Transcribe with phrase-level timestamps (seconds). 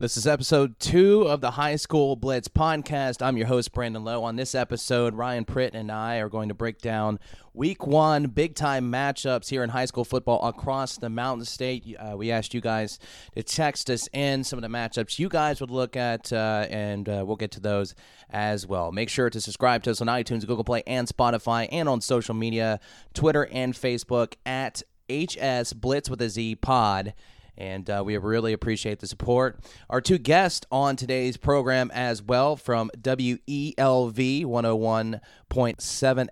[0.00, 3.20] This is episode two of the High School Blitz podcast.
[3.20, 4.24] I'm your host, Brandon Lowe.
[4.24, 7.18] On this episode, Ryan Pritt and I are going to break down
[7.52, 11.94] week one big time matchups here in high school football across the Mountain State.
[11.98, 12.98] Uh, we asked you guys
[13.34, 17.06] to text us in some of the matchups you guys would look at, uh, and
[17.06, 17.94] uh, we'll get to those
[18.30, 18.92] as well.
[18.92, 22.34] Make sure to subscribe to us on iTunes, Google Play, and Spotify, and on social
[22.34, 22.80] media
[23.12, 27.12] Twitter and Facebook at HS Blitz with a Z Pod
[27.56, 29.60] and uh, we really appreciate the support.
[29.88, 35.20] Our two guests on today's program as well from WELD 101.7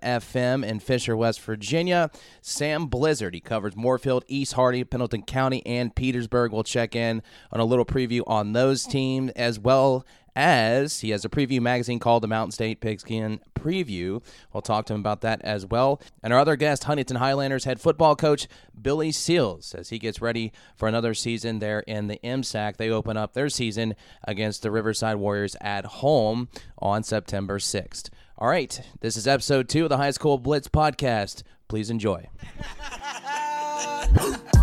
[0.03, 2.09] FM in Fisher, West Virginia.
[2.41, 6.51] Sam Blizzard, he covers Moorefield, East Hardy, Pendleton County, and Petersburg.
[6.51, 10.05] We'll check in on a little preview on those teams as well
[10.39, 14.23] as he has a preview magazine called the Mountain State Pigskin Preview.
[14.53, 16.01] We'll talk to him about that as well.
[16.23, 18.47] And our other guest, Huntington Highlanders head football coach
[18.81, 22.77] Billy Seals, as he gets ready for another season there in the MSAC.
[22.77, 28.09] They open up their season against the Riverside Warriors at home on September 6th.
[28.37, 31.43] All right, this is episode two of the High School Blitz podcast.
[31.67, 32.29] Please enjoy.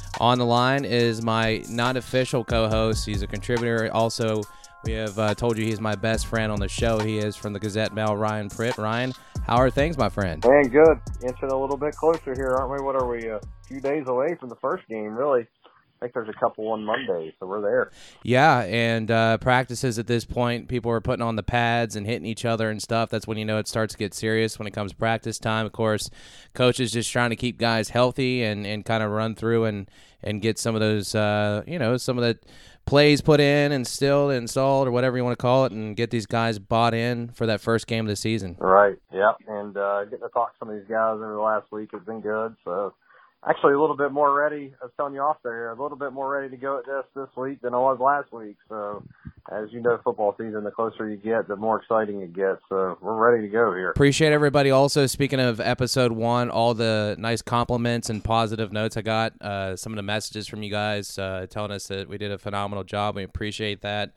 [0.21, 3.07] On the line is my non official co host.
[3.07, 3.89] He's a contributor.
[3.91, 4.43] Also,
[4.85, 6.99] we have uh, told you he's my best friend on the show.
[6.99, 8.77] He is from the Gazette Mail, Ryan Pritt.
[8.77, 9.13] Ryan,
[9.47, 10.45] how are things, my friend?
[10.45, 10.99] Man, good.
[11.23, 12.85] Inching a little bit closer here, aren't we?
[12.85, 13.29] What are we?
[13.29, 15.41] A few days away from the first game, really.
[15.41, 17.91] I think there's a couple on Monday, so we're there.
[18.23, 22.27] Yeah, and uh, practices at this point, people are putting on the pads and hitting
[22.27, 23.09] each other and stuff.
[23.09, 25.65] That's when you know it starts to get serious when it comes practice time.
[25.65, 26.11] Of course,
[26.53, 29.89] coaches just trying to keep guys healthy and, and kind of run through and,
[30.23, 32.37] and get some of those, uh, you know, some of the
[32.85, 36.09] plays put in and still installed or whatever you want to call it and get
[36.09, 38.55] these guys bought in for that first game of the season.
[38.59, 39.37] Right, yep.
[39.47, 42.01] And uh, getting to talk to some of these guys over the last week has
[42.03, 42.93] been good, so–
[43.47, 44.73] actually a little bit more ready.
[44.81, 47.05] I was telling you off there, a little bit more ready to go at this
[47.15, 48.57] this week than I was last week.
[48.69, 49.03] So,
[49.51, 52.61] as you know, football season, the closer you get, the more exciting it gets.
[52.69, 53.89] So, we're ready to go here.
[53.89, 54.69] Appreciate everybody.
[54.69, 59.75] Also, speaking of episode one, all the nice compliments and positive notes I got, uh,
[59.75, 62.83] some of the messages from you guys uh, telling us that we did a phenomenal
[62.83, 63.15] job.
[63.15, 64.11] We appreciate that.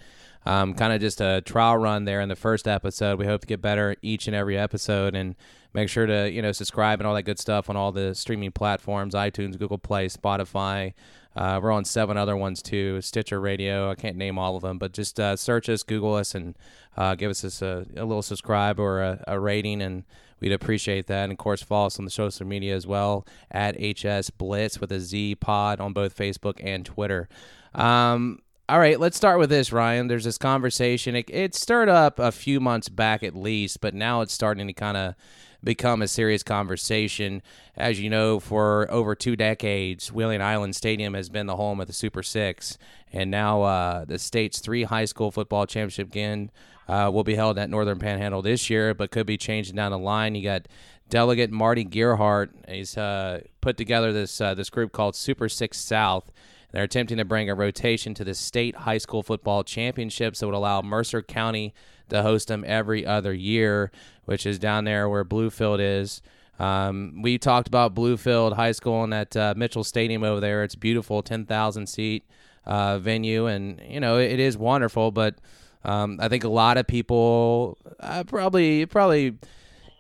[0.47, 3.19] Um, kind of just a trial run there in the first episode.
[3.19, 5.37] We hope to get better each and every episode and
[5.75, 8.53] Make sure to you know subscribe and all that good stuff on all the streaming
[8.53, 10.95] platforms: iTunes, Google Play, Spotify.
[11.35, 13.91] Uh, we're on seven other ones too, Stitcher Radio.
[13.91, 16.57] I can't name all of them, but just uh, search us, Google us, and
[16.97, 20.05] uh, give us a, a, little subscribe or a, a, rating, and
[20.39, 21.25] we'd appreciate that.
[21.25, 24.93] And of course, follow us on the social media as well at HS Blitz with
[24.93, 27.29] a Z Pod on both Facebook and Twitter.
[27.75, 28.39] Um,
[28.69, 30.09] all right, let's start with this, Ryan.
[30.09, 31.15] There's this conversation.
[31.15, 34.73] It, it stirred up a few months back at least, but now it's starting to
[34.73, 35.15] kind of
[35.63, 37.43] become a serious conversation.
[37.77, 41.89] As you know, for over two decades, Wheeling Island Stadium has been the home of
[41.89, 42.79] the Super Six,
[43.13, 46.51] and now uh, the state's three high school football championship game
[46.89, 49.99] uh, will be held at Northern Panhandle this year, but could be changing down the
[49.99, 50.35] line.
[50.35, 50.69] You got
[51.11, 52.49] delegate Marty Gearheart.
[52.69, 56.33] He's uh, put together this uh, this group called Super Six South.
[56.75, 60.57] They're attempting to bring a rotation to the state high school football championships that would
[60.57, 61.73] allow Mercer County
[62.09, 63.93] to host them every other year,
[64.25, 66.21] which is down there where Bluefield is.
[66.59, 70.65] Um, we talked about Bluefield High School and that uh, Mitchell Stadium over there.
[70.65, 72.25] It's beautiful, ten thousand seat
[72.67, 75.13] uh, venue, and you know it, it is wonderful.
[75.13, 75.37] But
[75.85, 79.39] um, I think a lot of people uh, probably probably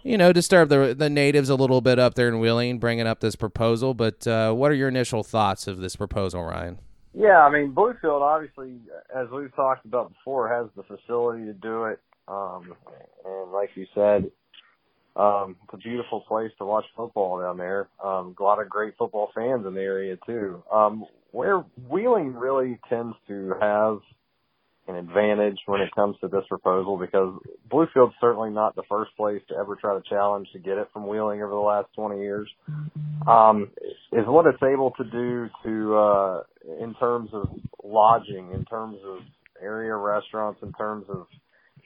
[0.04, 3.20] you know disturb the the natives a little bit up there in Wheeling, bringing up
[3.20, 3.94] this proposal.
[3.94, 6.78] But uh, what are your initial thoughts of this proposal, Ryan?
[7.14, 8.76] Yeah, I mean, Bluefield obviously,
[9.14, 12.00] as we've talked about before, has the facility to do it.
[12.26, 12.74] Um,
[13.24, 14.30] and like you said,
[15.16, 17.88] um, it's a beautiful place to watch football down there.
[18.02, 20.62] Um, a lot of great football fans in the area too.
[20.72, 23.98] Um, where Wheeling really tends to have
[24.86, 27.34] an advantage when it comes to this proposal because
[27.70, 31.06] Bluefield's certainly not the first place to ever try to challenge to get it from
[31.06, 32.48] Wheeling over the last 20 years.
[33.26, 33.70] Um,
[34.12, 36.42] is what it's able to do to, uh,
[36.80, 37.48] in terms of
[37.82, 39.20] lodging, in terms of
[39.62, 41.26] area restaurants, in terms of,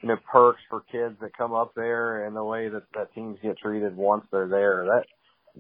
[0.03, 3.39] you know, perks for kids that come up there and the way that, that teams
[3.43, 4.85] get treated once they're there.
[4.87, 5.05] That,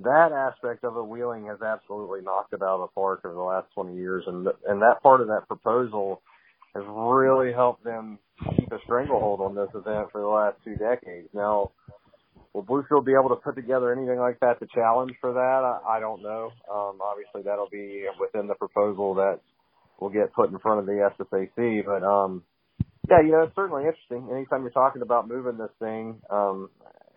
[0.02, 3.40] that aspect of it, Wheeling has absolutely knocked it out of the park over the
[3.40, 4.24] last 20 years.
[4.26, 6.20] And, and that part of that proposal,
[6.74, 8.18] has really helped them
[8.56, 11.28] keep a stranglehold on this event for the last two decades.
[11.34, 11.72] Now,
[12.52, 15.38] will Bluefield be able to put together anything like that to challenge for that?
[15.86, 16.50] I, I don't know.
[16.70, 19.40] Um, obviously, that'll be within the proposal that
[20.00, 21.84] will get put in front of the SSAC.
[21.84, 22.42] But um,
[23.10, 24.28] yeah, you know, it's certainly interesting.
[24.30, 26.70] Anytime you're talking about moving this thing, um,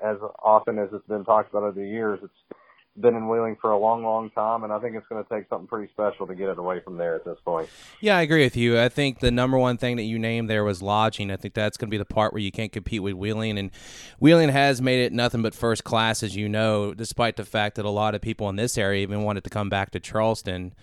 [0.04, 2.58] as often as it's been talked about over the years, it's
[2.98, 5.48] been in Wheeling for a long, long time, and I think it's going to take
[5.50, 7.70] something pretty special to get it away from there at this point.
[8.02, 8.80] Yeah, I agree with you.
[8.80, 11.32] I think the number one thing that you named there was lodging.
[11.32, 13.72] I think that's going to be the part where you can't compete with Wheeling, and
[14.20, 17.86] Wheeling has made it nothing but first class, as you know, despite the fact that
[17.86, 20.74] a lot of people in this area even wanted to come back to Charleston.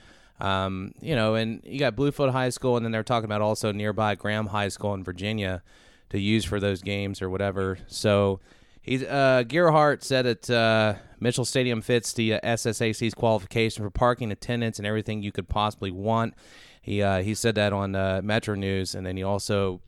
[0.41, 3.73] Um, you know, and you got Bluefield High School, and then they're talking about also
[3.73, 5.63] nearby Graham High School in Virginia
[6.11, 7.79] to use for those games or whatever.
[7.89, 8.41] So
[8.89, 14.33] He's uh, Gearheart said that uh, Mitchell Stadium fits the uh, SSAC's qualification for parking,
[14.33, 16.33] attendance, and everything you could possibly want.
[16.81, 19.83] He uh, he said that on uh, Metro News, and then he also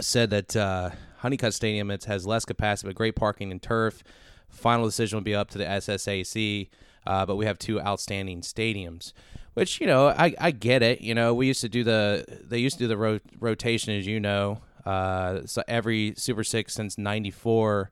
[0.00, 4.04] said that uh, Honeycutt Stadium it has less capacity but great parking and turf.
[4.48, 6.68] Final decision will be up to the SSAC,
[7.04, 9.12] uh, but we have two outstanding stadiums.
[9.54, 11.00] Which you know, I, I get it.
[11.00, 14.06] You know, we used to do the they used to do the ro- rotation, as
[14.06, 14.60] you know.
[14.86, 17.90] Uh, so every Super Six since '94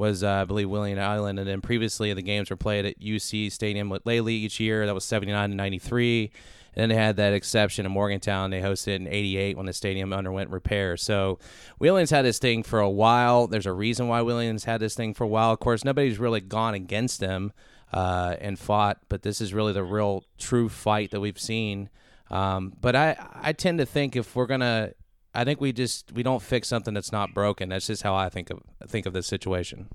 [0.00, 1.38] was, uh, I believe, Wheeling Island.
[1.38, 4.86] And then previously, the games were played at UC Stadium with Laidley each year.
[4.86, 6.32] That was 79 and 93.
[6.74, 8.50] And then they had that exception in Morgantown.
[8.50, 10.96] They hosted in 88 when the stadium underwent repair.
[10.96, 11.38] So
[11.78, 13.46] Wheeling's had this thing for a while.
[13.46, 15.52] There's a reason why Wheeling's had this thing for a while.
[15.52, 17.52] Of course, nobody's really gone against them
[17.92, 21.90] uh, and fought, but this is really the real true fight that we've seen.
[22.30, 24.94] Um, but I, I tend to think if we're going to
[25.34, 27.68] I think we just we don't fix something that's not broken.
[27.68, 29.88] That's just how I think of think of this situation.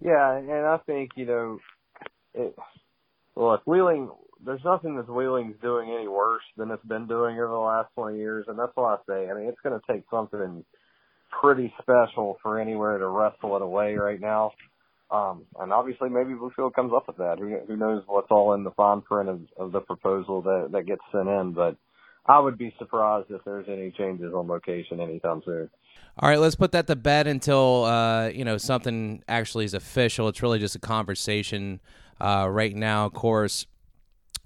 [0.00, 1.58] Yeah, and I think you know,
[2.34, 2.56] it,
[3.36, 4.10] look, Wheeling.
[4.44, 8.18] There's nothing that Wheeling's doing any worse than it's been doing over the last 20
[8.18, 9.28] years, and that's why I say.
[9.28, 10.64] I mean, it's going to take something
[11.40, 14.52] pretty special for anywhere to wrestle it away right now.
[15.10, 17.40] Um, and obviously, maybe Bluefield comes up with that.
[17.40, 20.86] Who, who knows what's all in the fine print of, of the proposal that that
[20.86, 21.76] gets sent in, but
[22.28, 25.70] I would be surprised if there's any changes on location anytime soon.
[26.18, 30.28] All right, let's put that to bed until uh, you know something actually is official.
[30.28, 31.80] It's really just a conversation
[32.20, 33.06] uh, right now.
[33.06, 33.66] Of course,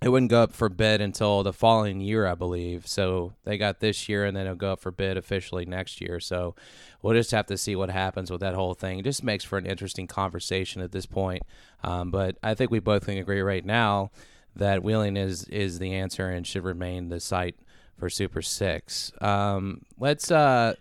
[0.03, 2.87] it wouldn't go up for bid until the following year, I believe.
[2.87, 6.21] So they got this year, and then it'll go up for bid officially next year.
[6.21, 6.55] So
[7.01, 9.01] we'll just have to see what happens with that whole thing.
[9.01, 11.43] It just makes for an interesting conversation at this point.
[11.83, 14.11] Um, but I think we both can agree right now
[14.55, 17.57] that Wheeling is is the answer and should remain the site
[17.99, 19.13] for Super Six.
[19.21, 20.75] Um, let's uh,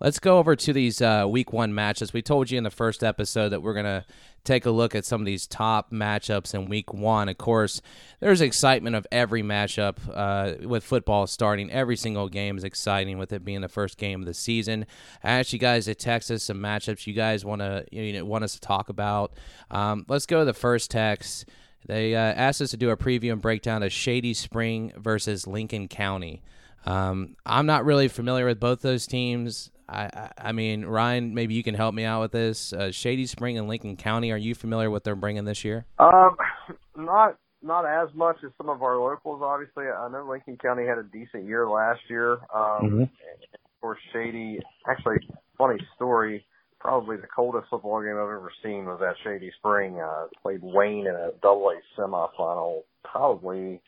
[0.00, 2.12] let's go over to these uh, Week One matches.
[2.12, 4.04] We told you in the first episode that we're gonna
[4.44, 7.28] take a look at some of these top matchups in Week One.
[7.28, 7.80] Of course,
[8.20, 11.70] there's excitement of every matchup uh, with football starting.
[11.70, 14.86] Every single game is exciting with it being the first game of the season.
[15.22, 18.24] I asked you guys to text us some matchups you guys want to you know
[18.24, 19.32] want us to talk about.
[19.70, 21.46] Um, let's go to the first text.
[21.86, 25.88] They uh, asked us to do a preview and breakdown of Shady Spring versus Lincoln
[25.88, 26.42] County.
[26.84, 29.70] Um, I'm not really familiar with both those teams.
[29.88, 32.72] I, I, I mean, Ryan, maybe you can help me out with this.
[32.72, 34.32] Uh, Shady Spring and Lincoln County.
[34.32, 35.84] Are you familiar with what they're bringing this year?
[35.98, 36.36] Um,
[36.96, 39.40] not not as much as some of our locals.
[39.42, 42.32] Obviously, I know Lincoln County had a decent year last year.
[42.54, 43.02] Um, mm-hmm.
[43.02, 44.58] Of course, Shady.
[44.88, 45.18] Actually,
[45.56, 46.44] funny story.
[46.82, 50.00] Probably the coldest football game I've ever seen was at Shady Spring.
[50.00, 52.80] Uh, played Wayne in a double A semifinal.
[53.04, 53.80] Probably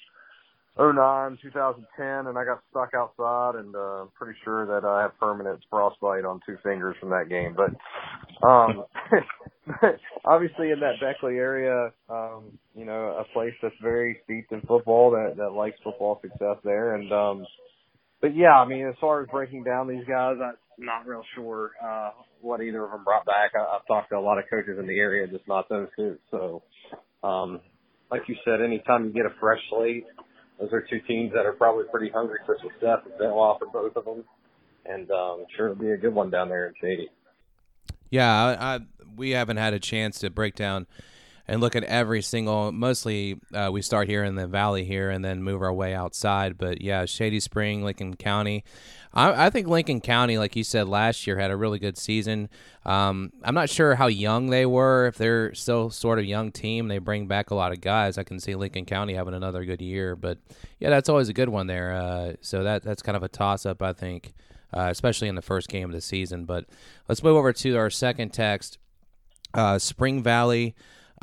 [0.78, 5.58] 09, 2010, and I got stuck outside, and uh, pretty sure that I have permanent
[5.68, 7.56] frostbite on two fingers from that game.
[7.56, 8.84] But um,
[10.24, 15.10] obviously, in that Beckley area, um, you know, a place that's very steeped in football
[15.12, 17.46] that that likes football success there, and um,
[18.20, 21.72] but yeah, I mean, as far as breaking down these guys, I'm not real sure
[21.82, 23.52] uh, what either of them brought back.
[23.54, 26.18] I, I've talked to a lot of coaches in the area, just not those two.
[26.30, 26.62] So,
[27.22, 27.60] um,
[28.10, 30.04] like you said, anytime you get a fresh slate
[30.58, 32.98] those are two teams that are probably pretty hungry for success.
[33.06, 34.24] It's been a while for both of them,
[34.86, 37.08] and um, sure it'll be a good one down there in Shady.
[38.10, 38.80] Yeah, I, I,
[39.16, 40.86] we haven't had a chance to break down
[41.46, 42.72] and look at every single.
[42.72, 46.56] Mostly, uh, we start here in the valley here, and then move our way outside.
[46.56, 48.64] But yeah, Shady Spring, Lincoln County.
[49.12, 52.48] I, I think Lincoln County, like you said last year, had a really good season.
[52.84, 55.06] Um, I'm not sure how young they were.
[55.06, 58.18] If they're still sort of young team, they bring back a lot of guys.
[58.18, 60.16] I can see Lincoln County having another good year.
[60.16, 60.38] But
[60.80, 61.92] yeah, that's always a good one there.
[61.92, 64.34] Uh, so that that's kind of a toss up, I think.
[64.72, 66.46] Uh, especially in the first game of the season.
[66.46, 66.64] But
[67.08, 68.78] let's move over to our second text.
[69.52, 70.74] Uh, Spring Valley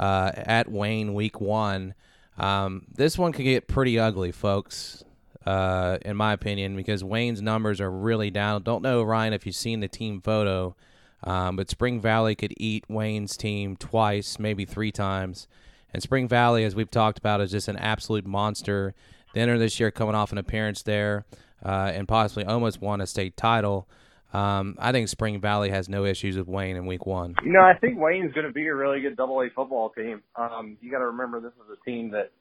[0.01, 1.93] uh, at Wayne, week one.
[2.37, 5.05] Um, this one could get pretty ugly, folks.
[5.45, 8.63] uh, in my opinion, because Wayne's numbers are really down.
[8.63, 10.75] Don't know Ryan if you've seen the team photo,
[11.23, 15.47] um, but Spring Valley could eat Wayne's team twice, maybe three times.
[15.93, 18.93] And Spring Valley, as we've talked about, is just an absolute monster.
[19.33, 21.25] The this year coming off an appearance there
[21.63, 23.87] uh, and possibly almost won a state title.
[24.33, 27.35] Um, I think Spring Valley has no issues with Wayne in week one.
[27.43, 30.21] You know, I think Wayne's going to be a really good double A football team.
[30.35, 32.31] Um, you got to remember this is a team that,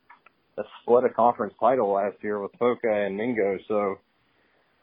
[0.56, 3.58] that split a conference title last year with Poca and Mingo.
[3.66, 3.98] So,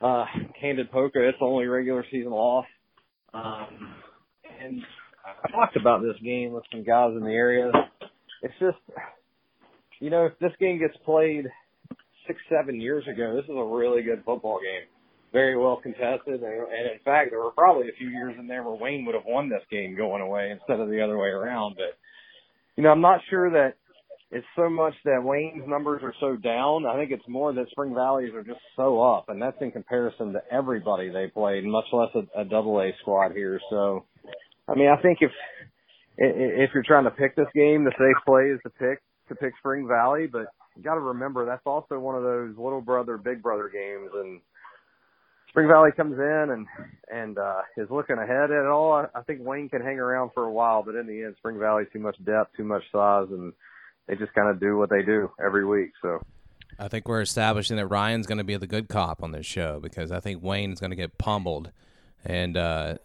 [0.02, 0.26] uh,
[0.60, 2.66] handed Poca its only regular season loss.
[3.34, 3.94] Um,
[4.62, 4.82] and
[5.26, 7.72] I talked about this game with some guys in the area.
[8.44, 8.78] It's just,
[10.00, 11.46] you know, if this game gets played
[12.28, 14.88] six, seven years ago, this is a really good football game
[15.32, 16.42] very well contested.
[16.42, 19.26] And, in fact, there were probably a few years in there where Wayne would have
[19.26, 21.76] won this game going away instead of the other way around.
[21.76, 21.98] But,
[22.76, 23.76] you know, I'm not sure that
[24.30, 26.86] it's so much that Wayne's numbers are so down.
[26.86, 30.34] I think it's more that Spring Valley's are just so up, and that's in comparison
[30.34, 33.60] to everybody they played, much less a, a double A squad here.
[33.70, 34.06] So,
[34.68, 35.32] I mean, I think if
[36.18, 39.54] if you're trying to pick this game, the safe play is to pick to pick
[39.60, 43.42] Spring Valley, but you got to remember that's also one of those little brother big
[43.42, 44.42] brother games, and
[45.58, 46.68] Spring Valley comes in and
[47.12, 48.94] and uh, is looking ahead at all.
[48.94, 51.58] I, I think Wayne can hang around for a while, but in the end, Spring
[51.58, 53.54] Valley too much depth, too much size, and
[54.08, 55.94] they just kind of do what they do every week.
[56.04, 56.22] So.
[56.78, 59.80] I think we're establishing that Ryan's going to be the good cop on this show
[59.80, 61.72] because I think Wayne's going to get pummeled,
[62.24, 62.98] and uh,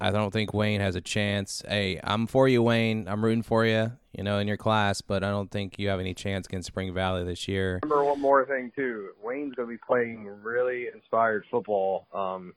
[0.00, 1.62] I don't think Wayne has a chance.
[1.66, 3.08] Hey, I'm for you, Wayne.
[3.08, 6.00] I'm rooting for you you know, in your class, but I don't think you have
[6.00, 7.78] any chance against Spring Valley this year.
[7.84, 9.10] Remember one more thing too.
[9.22, 12.08] Wayne's going to be playing really inspired football.
[12.12, 12.54] Um,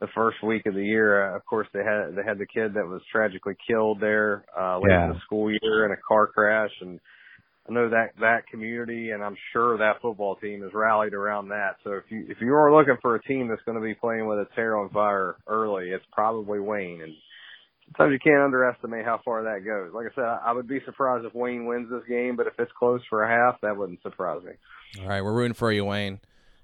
[0.00, 2.74] the first week of the year, uh, of course, they had they had the kid
[2.74, 5.04] that was tragically killed there uh, late yeah.
[5.04, 6.98] in the school year in a car crash, and
[7.68, 11.76] I know that that community, and I'm sure that football team has rallied around that.
[11.84, 14.26] So if you if you are looking for a team that's going to be playing
[14.26, 17.02] with its hair on fire early, it's probably Wayne.
[17.02, 17.14] And
[17.86, 19.92] sometimes you can't underestimate how far that goes.
[19.94, 22.72] Like I said, I would be surprised if Wayne wins this game, but if it's
[22.76, 24.52] close for a half, that wouldn't surprise me.
[25.00, 26.20] All right, we're rooting for you, Wayne.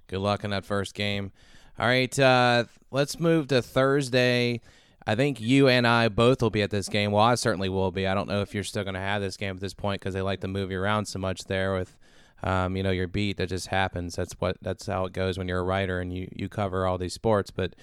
[0.07, 1.31] Good luck in that first game.
[1.77, 4.59] All right, uh, let's move to Thursday.
[5.09, 7.11] I think you and I both will be at this game.
[7.11, 8.05] Well, I certainly will be.
[8.05, 10.13] I don't know if you're still going to have this game at this point because
[10.13, 11.97] they like to move you around so much there with,
[12.43, 13.37] um, you know, your beat.
[13.37, 14.15] That just happens.
[14.15, 14.57] That's what.
[14.61, 17.49] That's how it goes when you're a writer and you you cover all these sports.
[17.49, 17.73] But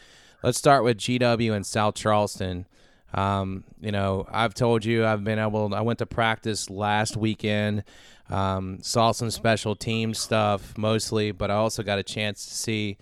[0.44, 2.64] let's start with GW and South Charleston.
[3.12, 5.74] Um, you know, I've told you I've been able.
[5.74, 7.82] I went to practice last weekend.
[8.30, 12.98] Um, saw some special team stuff mostly, but I also got a chance to see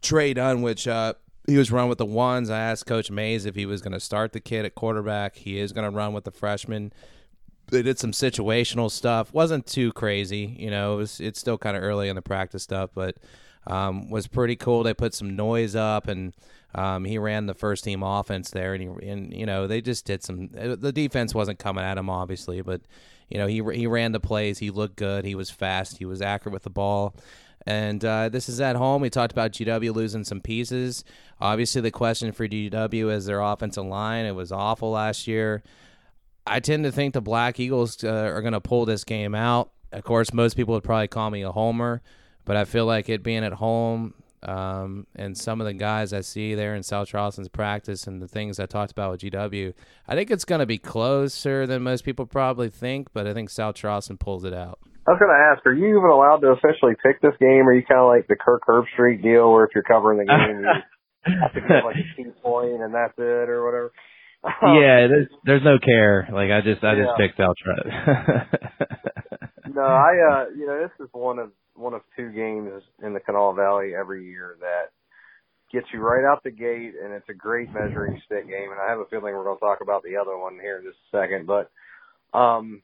[0.00, 1.12] Trey Dunn, which uh,
[1.46, 2.50] he was run with the ones.
[2.50, 5.36] I asked Coach Mays if he was going to start the kid at quarterback.
[5.36, 6.92] He is going to run with the freshman.
[7.68, 9.32] They did some situational stuff.
[9.32, 10.94] wasn't too crazy, you know.
[10.94, 13.16] It was, it's still kind of early in the practice stuff, but
[13.66, 14.82] um, was pretty cool.
[14.82, 16.32] They put some noise up and
[16.76, 20.04] um, he ran the first team offense there, and he and you know they just
[20.04, 20.50] did some.
[20.56, 22.82] Uh, the defense wasn't coming at him obviously, but
[23.30, 24.58] you know he he ran the plays.
[24.58, 25.24] He looked good.
[25.24, 25.96] He was fast.
[25.96, 27.14] He was accurate with the ball.
[27.66, 29.02] And uh, this is at home.
[29.02, 31.04] We talked about GW losing some pieces.
[31.40, 34.24] Obviously, the question for GW is their offensive line.
[34.24, 35.64] It was awful last year.
[36.46, 39.72] I tend to think the Black Eagles uh, are going to pull this game out.
[39.90, 42.02] Of course, most people would probably call me a homer,
[42.44, 46.20] but I feel like it being at home, um, and some of the guys I
[46.20, 49.74] see there in South Charleston's practice and the things I talked about with GW,
[50.06, 53.50] I think it's going to be closer than most people probably think, but I think
[53.50, 54.78] South Charleston pulls it out.
[55.06, 57.70] I was going to ask, are you even allowed to officially pick this game, or
[57.70, 60.66] are you kind of like the Kirk Herbstreit deal, where if you're covering the game,
[60.66, 63.92] you have to give like a key point and that's it, or whatever?
[64.62, 66.28] yeah, there's there's no care.
[66.30, 67.06] Like I just I yeah.
[67.06, 67.90] just picked Charleston.
[69.74, 73.20] no, I uh, you know, this is one of one of two games in the
[73.20, 74.90] Kanawha Valley every year that
[75.72, 78.70] gets you right out the gate, and it's a great measuring stick game.
[78.70, 80.84] And I have a feeling we're going to talk about the other one here in
[80.84, 81.46] just a second.
[81.46, 81.70] But
[82.36, 82.82] um,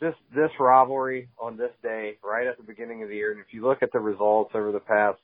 [0.00, 3.52] this this rivalry on this day, right at the beginning of the year, and if
[3.52, 5.18] you look at the results over the past,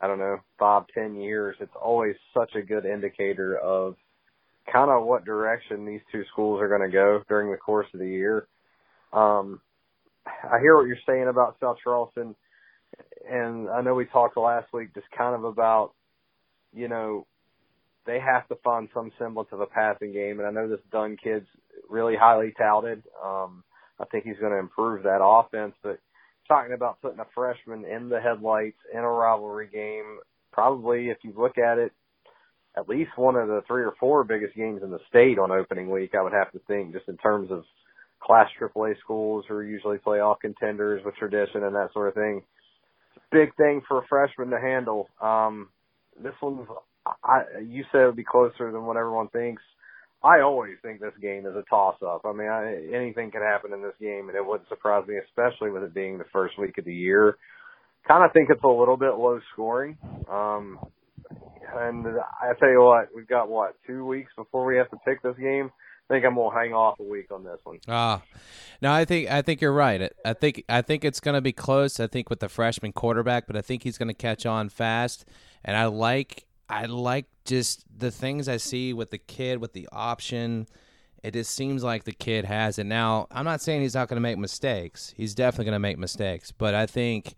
[0.00, 3.96] I don't know, five ten years, it's always such a good indicator of
[4.72, 8.00] kind of what direction these two schools are going to go during the course of
[8.00, 8.46] the year.
[9.12, 9.60] Um,
[10.26, 12.34] I hear what you're saying about South Charleston,
[13.28, 15.92] and I know we talked last week just kind of about,
[16.72, 17.26] you know,
[18.06, 21.16] they have to find some semblance of a passing game, and I know this Dunn
[21.22, 21.46] kid's
[21.88, 23.02] really highly touted.
[23.24, 23.64] Um,
[24.02, 26.00] I think he's going to improve that offense, but
[26.48, 30.18] talking about putting a freshman in the headlights in a rivalry game,
[30.52, 31.92] probably if you look at it,
[32.76, 35.90] at least one of the three or four biggest games in the state on opening
[35.90, 37.64] week, I would have to think, just in terms of
[38.22, 42.42] Class AAA schools who usually play all contenders with tradition and that sort of thing.
[43.32, 45.08] big thing for a freshman to handle.
[45.20, 45.68] Um,
[46.22, 46.68] this one's,
[47.24, 49.62] I, you said it would be closer than what everyone thinks.
[50.24, 52.22] I always think this game is a toss up.
[52.24, 55.70] I mean, I, anything can happen in this game, and it wouldn't surprise me, especially
[55.70, 57.36] with it being the first week of the year.
[58.06, 59.98] Kind of think it's a little bit low scoring.
[60.30, 60.78] Um,
[61.74, 65.22] and I tell you what, we've got what two weeks before we have to pick
[65.22, 65.70] this game.
[66.10, 67.78] I think I'm gonna hang off a week on this one.
[67.88, 68.22] Ah,
[68.82, 70.12] no, I think I think you're right.
[70.24, 72.00] I think I think it's gonna be close.
[72.00, 75.24] I think with the freshman quarterback, but I think he's gonna catch on fast.
[75.64, 79.88] And I like I like just the things I see with the kid with the
[79.92, 80.66] option.
[81.22, 82.84] It just seems like the kid has it.
[82.84, 85.12] Now, I'm not saying he's not going to make mistakes.
[85.14, 87.34] He's definitely going to make mistakes, but I think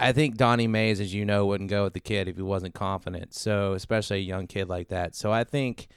[0.00, 2.74] I think Donnie Mays, as you know, wouldn't go with the kid if he wasn't
[2.74, 3.34] confident.
[3.34, 5.16] So, especially a young kid like that.
[5.16, 5.88] So, I think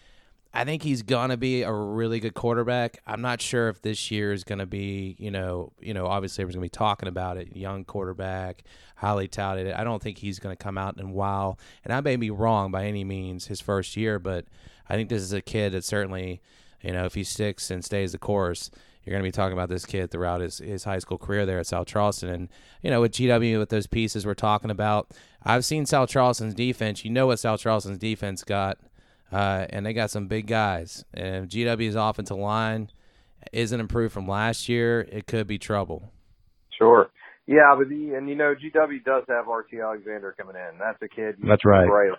[0.53, 2.99] I think he's gonna be a really good quarterback.
[3.07, 6.55] I'm not sure if this year is gonna be, you know, you know, obviously everyone's
[6.55, 7.55] gonna be talking about it.
[7.55, 8.63] Young quarterback,
[8.97, 9.71] highly touted.
[9.71, 11.57] I don't think he's gonna come out and wow.
[11.85, 14.45] And I may be wrong by any means his first year, but
[14.89, 16.41] I think this is a kid that certainly,
[16.81, 18.69] you know, if he sticks and stays the course,
[19.03, 21.59] you're going to be talking about this kid throughout his, his high school career there
[21.59, 22.29] at South Charleston.
[22.29, 22.49] And,
[22.83, 25.11] you know, with GW, with those pieces we're talking about,
[25.43, 27.03] I've seen South Charleston's defense.
[27.03, 28.77] You know what South Charleston's defense got
[29.31, 31.05] uh, and they got some big guys.
[31.13, 32.89] And if GW's offensive line
[33.51, 36.11] isn't improved from last year, it could be trouble.
[36.77, 37.09] Sure.
[37.47, 40.77] Yeah, but the, and you know GW does have RT Alexander coming in.
[40.79, 41.35] That's a kid.
[41.43, 41.85] That's right.
[41.85, 42.11] Right.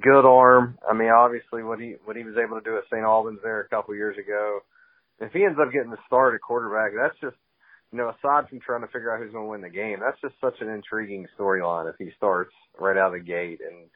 [0.00, 0.78] Good arm.
[0.88, 3.02] I mean, obviously, what he what he was able to do at St.
[3.02, 4.60] Albans there a couple years ago.
[5.20, 7.36] If he ends up getting the start at quarterback, that's just
[7.94, 10.20] you know, aside from trying to figure out who's going to win the game, that's
[10.20, 13.86] just such an intriguing storyline if he starts right out of the gate and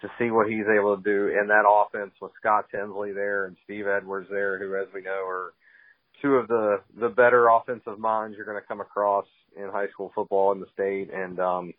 [0.00, 3.56] to see what he's able to do in that offense with Scott Tinsley there and
[3.64, 5.52] Steve Edwards there, who, as we know, are
[6.22, 10.12] two of the the better offensive minds you're going to come across in high school
[10.14, 11.10] football in the state.
[11.12, 11.74] And um,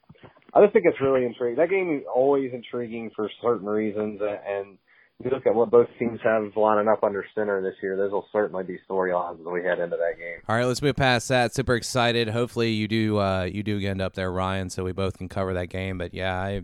[0.54, 1.58] I just think it's really intriguing.
[1.58, 4.78] That game is always intriguing for certain reasons, and
[5.24, 8.28] you look at what both teams have lining up under center this year, those will
[8.32, 10.42] certainly be storylines as we head into that game.
[10.48, 11.54] All right, let's move past that.
[11.54, 12.30] Super excited.
[12.30, 15.54] Hopefully, you do uh, you do end up there, Ryan, so we both can cover
[15.54, 15.98] that game.
[15.98, 16.62] But yeah, I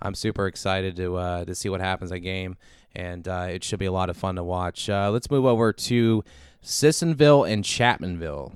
[0.00, 2.56] I'm super excited to uh, to see what happens that game,
[2.94, 4.88] and uh, it should be a lot of fun to watch.
[4.88, 6.24] Uh, let's move over to
[6.62, 8.52] Sissonville and Chapmanville.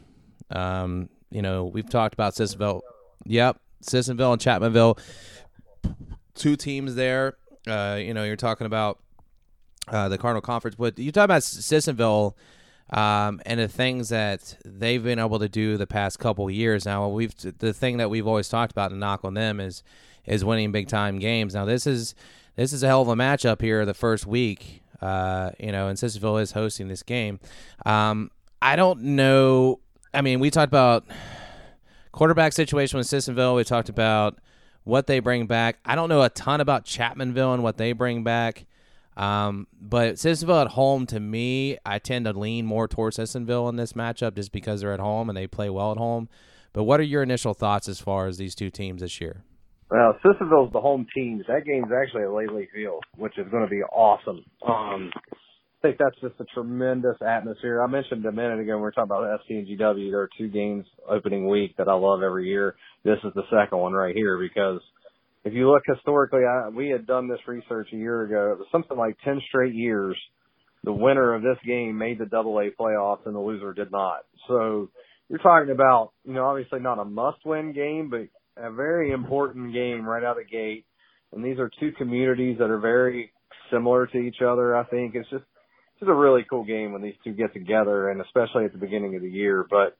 [0.50, 2.82] Um, you know, we've talked about Sissonville.
[3.24, 4.98] Yep, Sissonville and Chapmanville,
[6.34, 7.36] two teams there.
[7.66, 9.00] Uh, you know, you're talking about
[9.88, 12.36] uh, the Cardinal Conference, but you talk about Sissonville.
[12.90, 16.84] Um, and the things that they've been able to do the past couple years.
[16.84, 19.82] Now, we've the thing that we've always talked about and knock on them is
[20.26, 21.54] is winning big time games.
[21.54, 22.14] Now this is
[22.56, 24.82] this is a hell of a matchup here the first week.
[25.00, 27.40] Uh, you know, and Sissonville is hosting this game.
[27.84, 29.80] Um, I don't know.
[30.14, 31.04] I mean, we talked about
[32.12, 33.56] quarterback situation with Sissonville.
[33.56, 34.38] We talked about
[34.84, 35.78] what they bring back.
[35.84, 38.66] I don't know a ton about Chapmanville and what they bring back.
[39.16, 43.76] Um, but Sissonville at home, to me, I tend to lean more towards Sissonville in
[43.76, 46.28] this matchup just because they're at home and they play well at home.
[46.72, 49.44] But what are your initial thoughts as far as these two teams this year?
[49.90, 51.42] Well, Sissonville's the home team.
[51.46, 54.42] That game's actually at Laidley Field, which is going to be awesome.
[54.66, 55.10] Um,
[55.82, 57.82] I think that's just a tremendous atmosphere.
[57.82, 60.30] I mentioned a minute ago when we were talking about SC and GW, there are
[60.38, 62.76] two games opening week that I love every year.
[63.04, 64.80] This is the second one right here because
[65.44, 68.52] if you look historically, I, we had done this research a year ago.
[68.52, 70.16] It was something like 10 straight years.
[70.84, 74.20] The winner of this game made the double A playoffs and the loser did not.
[74.48, 74.90] So
[75.28, 78.28] you're talking about, you know, obviously not a must win game, but
[78.62, 80.84] a very important game right out of the gate.
[81.32, 83.32] And these are two communities that are very
[83.70, 84.76] similar to each other.
[84.76, 88.10] I think it's just it's just a really cool game when these two get together,
[88.10, 89.64] and especially at the beginning of the year.
[89.68, 89.96] But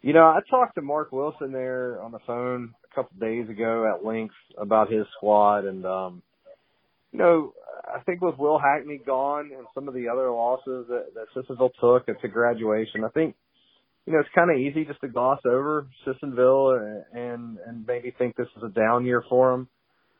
[0.00, 4.04] you know, I talked to Mark Wilson there on the phone couple days ago at
[4.04, 6.22] length about his squad, and um,
[7.12, 7.52] you know,
[7.92, 11.72] I think with Will Hackney gone and some of the other losses that, that Sissonville
[11.80, 13.04] took, it's a graduation.
[13.04, 13.34] I think
[14.06, 18.36] you know, it's kind of easy just to gloss over Sissonville and and maybe think
[18.36, 19.68] this is a down year for them.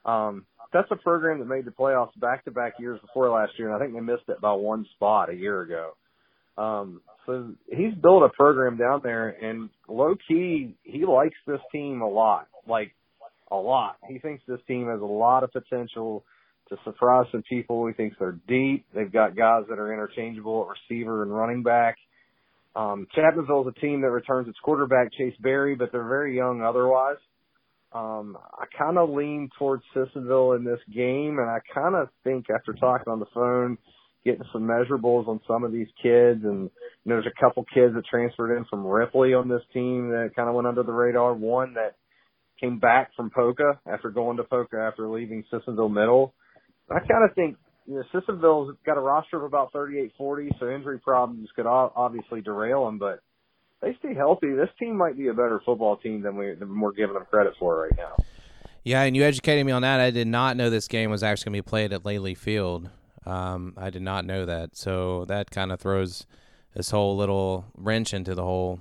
[0.05, 3.69] Um, that's a program that made the playoffs back to back years before last year,
[3.69, 5.93] and I think they missed it by one spot a year ago.
[6.61, 12.03] Um, so he's built a program down there, and low key, he likes this team
[12.03, 12.93] a lot, like
[13.51, 13.97] a lot.
[14.09, 16.25] He thinks this team has a lot of potential
[16.69, 17.87] to surprise some people.
[17.87, 18.85] He thinks they're deep.
[18.95, 21.97] They've got guys that are interchangeable at receiver and running back.
[22.77, 26.63] Um, Chapmanville is a team that returns its quarterback Chase Berry, but they're very young
[26.63, 27.17] otherwise.
[27.93, 32.47] Um, I kind of lean towards Sissonville in this game, and I kind of think
[32.55, 33.79] after talking on the phone,
[34.25, 36.71] getting some measurables on some of these kids, and
[37.05, 40.33] you know, there's a couple kids that transferred in from Ripley on this team that
[40.37, 41.35] kind of went under the radar.
[41.35, 41.97] One that
[42.61, 46.35] came back from Poca after going to Poca after leaving Sissonville Middle.
[46.91, 47.57] I kind of think
[47.87, 52.41] you know Sissonville's got a roster of about 38, 40, so injury problems could obviously
[52.43, 53.21] derail them, but
[53.81, 54.49] they stay healthy.
[54.49, 57.55] This team might be a better football team than, we, than we're giving them credit
[57.59, 58.23] for right now.
[58.85, 60.01] Yeah, and you educated me on that.
[60.01, 62.91] I did not know this game was actually going to be played at Laidley Field.
[63.27, 66.27] Um, I did not know that, so that kind of throws
[66.75, 68.81] this whole little wrench into the whole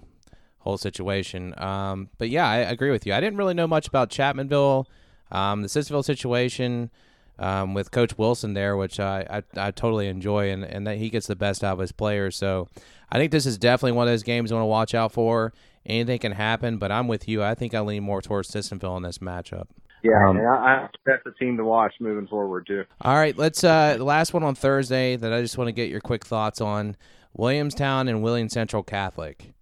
[0.60, 1.54] whole situation.
[1.58, 3.14] Um, but yeah, I agree with you.
[3.14, 4.86] I didn't really know much about Chapmanville,
[5.32, 6.92] um, the Sissonville situation
[7.40, 11.10] um, with Coach Wilson there, which I, I, I totally enjoy, and, and that he
[11.10, 12.36] gets the best out of his players.
[12.36, 12.68] So
[13.12, 15.54] I think this is definitely one of those games I want to watch out for.
[15.86, 17.42] Anything can happen, but I'm with you.
[17.42, 19.68] I think I lean more towards Sissonville in this matchup.
[20.02, 22.86] Yeah, um, I, I, that's a team to watch moving forward too.
[23.02, 25.90] All right, let's uh the last one on Thursday that I just want to get
[25.90, 26.96] your quick thoughts on
[27.36, 29.54] Williamstown and Wheeling Central Catholic.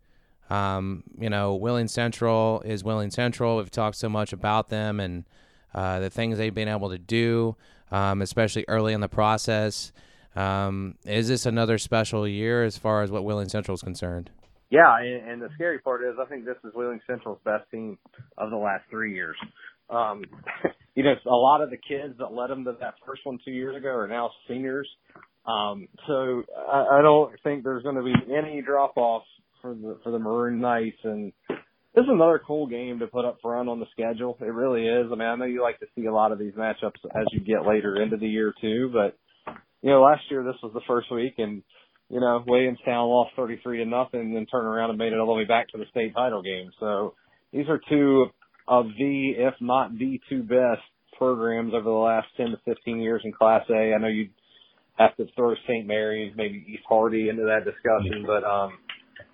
[0.49, 3.57] Um, you know, Wheeling Central is Wheeling Central.
[3.57, 5.25] We've talked so much about them and
[5.73, 7.55] uh, the things they've been able to do,
[7.91, 9.91] um, especially early in the process.
[10.35, 14.29] Um, is this another special year as far as what Wheeling Central is concerned?
[14.69, 17.97] Yeah, and, and the scary part is I think this is Wheeling Central's best team
[18.37, 19.37] of the last three years.
[19.89, 20.23] Um,
[20.95, 23.51] you know, a lot of the kids that led them to that first one two
[23.51, 24.87] years ago are now seniors.
[25.45, 29.23] Um, so I, I don't think there's going to be any drop off
[29.61, 33.37] for the for the Maroon Knights, and this is another cool game to put up
[33.41, 34.37] front on the schedule.
[34.41, 35.07] It really is.
[35.11, 37.39] I mean, I know you like to see a lot of these matchups as you
[37.39, 39.17] get later into the year too, but
[39.81, 41.63] you know, last year this was the first week, and
[42.09, 45.27] you know, Williamstown lost 33 to nothing, and then turned around and made it all
[45.27, 46.71] the way back to the state title game.
[46.79, 47.15] So
[47.51, 48.27] these are two
[48.67, 50.81] of the, if not the two best
[51.17, 53.93] programs over the last 10 to 15 years in Class A.
[53.93, 54.29] I know you
[54.97, 55.85] have to throw St.
[55.85, 58.77] Mary's, maybe East Hardy into that discussion, but um,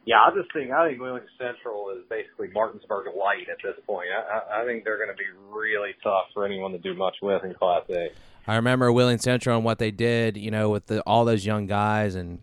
[0.06, 4.08] yeah, I just think I think Wheeling Central is basically Martinsburg light at this point.
[4.12, 7.44] I, I think they're going to be really tough for anyone to do much with
[7.44, 8.10] in Class A.
[8.46, 11.66] I remember Wheeling Central and what they did, you know, with the, all those young
[11.66, 12.40] guys and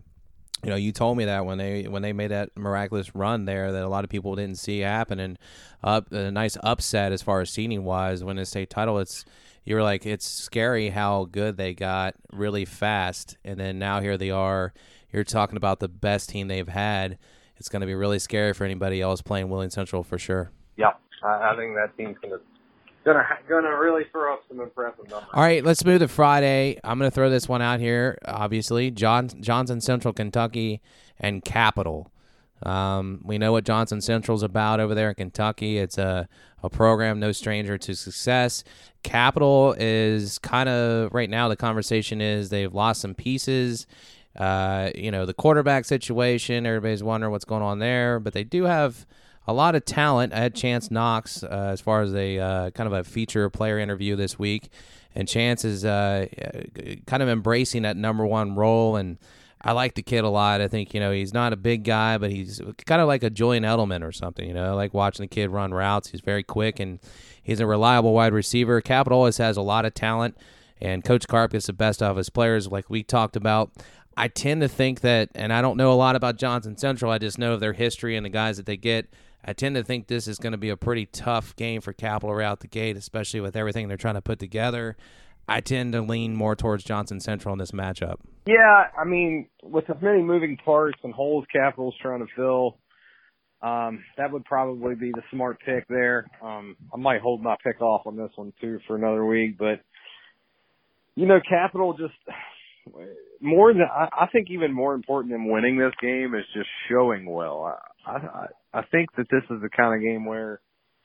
[0.63, 3.71] you know, you told me that when they when they made that miraculous run there,
[3.71, 5.39] that a lot of people didn't see happen, and
[5.83, 8.23] up a nice upset as far as seeding wise.
[8.23, 9.25] When the state title, it's
[9.63, 14.17] you were like, it's scary how good they got really fast, and then now here
[14.17, 14.73] they are.
[15.11, 17.17] You're talking about the best team they've had.
[17.57, 20.51] It's going to be really scary for anybody else playing Wheeling Central for sure.
[20.77, 20.93] Yeah,
[21.23, 22.39] I, I think that team's going to
[23.03, 25.29] gonna gonna really throw up some impressive numbers.
[25.33, 26.79] All right, let's move to Friday.
[26.83, 28.17] I'm gonna throw this one out here.
[28.25, 30.81] Obviously, John Johnson Central, Kentucky,
[31.19, 32.11] and Capital.
[32.63, 35.77] Um, we know what Johnson Central's about over there in Kentucky.
[35.77, 36.27] It's a
[36.63, 38.63] a program no stranger to success.
[39.03, 41.47] Capital is kind of right now.
[41.47, 43.87] The conversation is they've lost some pieces.
[44.37, 46.65] Uh, you know the quarterback situation.
[46.65, 49.05] Everybody's wondering what's going on there, but they do have
[49.51, 50.33] a lot of talent.
[50.33, 53.77] I had Chance Knox uh, as far as a uh, kind of a feature player
[53.77, 54.69] interview this week,
[55.13, 56.27] and Chance is uh,
[57.05, 58.95] kind of embracing that number one role.
[58.95, 59.17] And
[59.61, 60.61] I like the kid a lot.
[60.61, 63.29] I think you know he's not a big guy, but he's kind of like a
[63.29, 64.47] Julian Edelman or something.
[64.47, 66.09] You know, I like watching the kid run routes.
[66.09, 66.99] He's very quick and
[67.43, 68.79] he's a reliable wide receiver.
[68.79, 70.37] Capital always has a lot of talent,
[70.79, 73.71] and Coach Carp gets the best out of his players, like we talked about.
[74.15, 77.11] I tend to think that, and I don't know a lot about Johnson Central.
[77.11, 79.09] I just know of their history and the guys that they get.
[79.43, 82.35] I tend to think this is going to be a pretty tough game for Capital
[82.35, 84.95] right out the gate, especially with everything they're trying to put together.
[85.47, 88.17] I tend to lean more towards Johnson Central in this matchup.
[88.45, 92.77] Yeah, I mean, with as many moving parts and holes Capital's trying to fill,
[93.61, 96.27] um, that would probably be the smart pick there.
[96.41, 99.81] Um, I might hold my pick off on this one too for another week, but
[101.15, 102.13] you know, Capital just
[103.41, 107.77] more than I, think even more important than winning this game is just showing well.
[108.05, 110.61] I, I I think that this is the kind of game where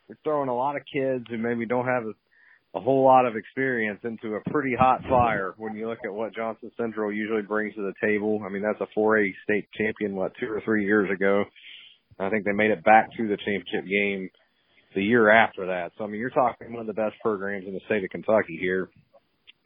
[0.08, 3.36] you're throwing a lot of kids who maybe don't have a, a whole lot of
[3.36, 7.74] experience into a pretty hot fire when you look at what Johnson Central usually brings
[7.74, 8.40] to the table.
[8.44, 11.44] I mean, that's a 4A state champion, what, two or three years ago.
[12.18, 14.30] I think they made it back to the championship game
[14.94, 15.92] the year after that.
[15.98, 18.56] So, I mean, you're talking one of the best programs in the state of Kentucky
[18.60, 18.88] here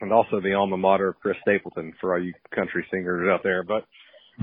[0.00, 3.62] and also the alma mater of Chris Stapleton for all you country singers out there.
[3.62, 3.84] But,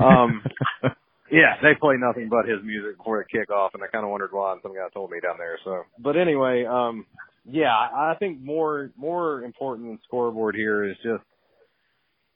[0.02, 0.44] um,
[1.32, 4.32] Yeah, they play nothing but his music before the kickoff, and I kind of wondered
[4.32, 4.54] why.
[4.54, 5.60] And some guy told me down there.
[5.64, 7.06] So, but anyway, um,
[7.46, 11.24] yeah, I think more more important than scoreboard here is just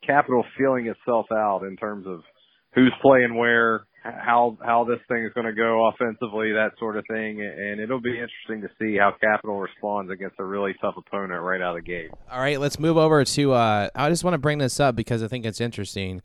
[0.05, 2.21] Capital feeling itself out in terms of
[2.73, 7.03] who's playing where, how how this thing is going to go offensively, that sort of
[7.07, 11.41] thing, and it'll be interesting to see how Capital responds against a really tough opponent
[11.43, 12.09] right out of the gate.
[12.31, 13.51] All right, let's move over to.
[13.53, 16.21] Uh, I just want to bring this up because I think it's interesting.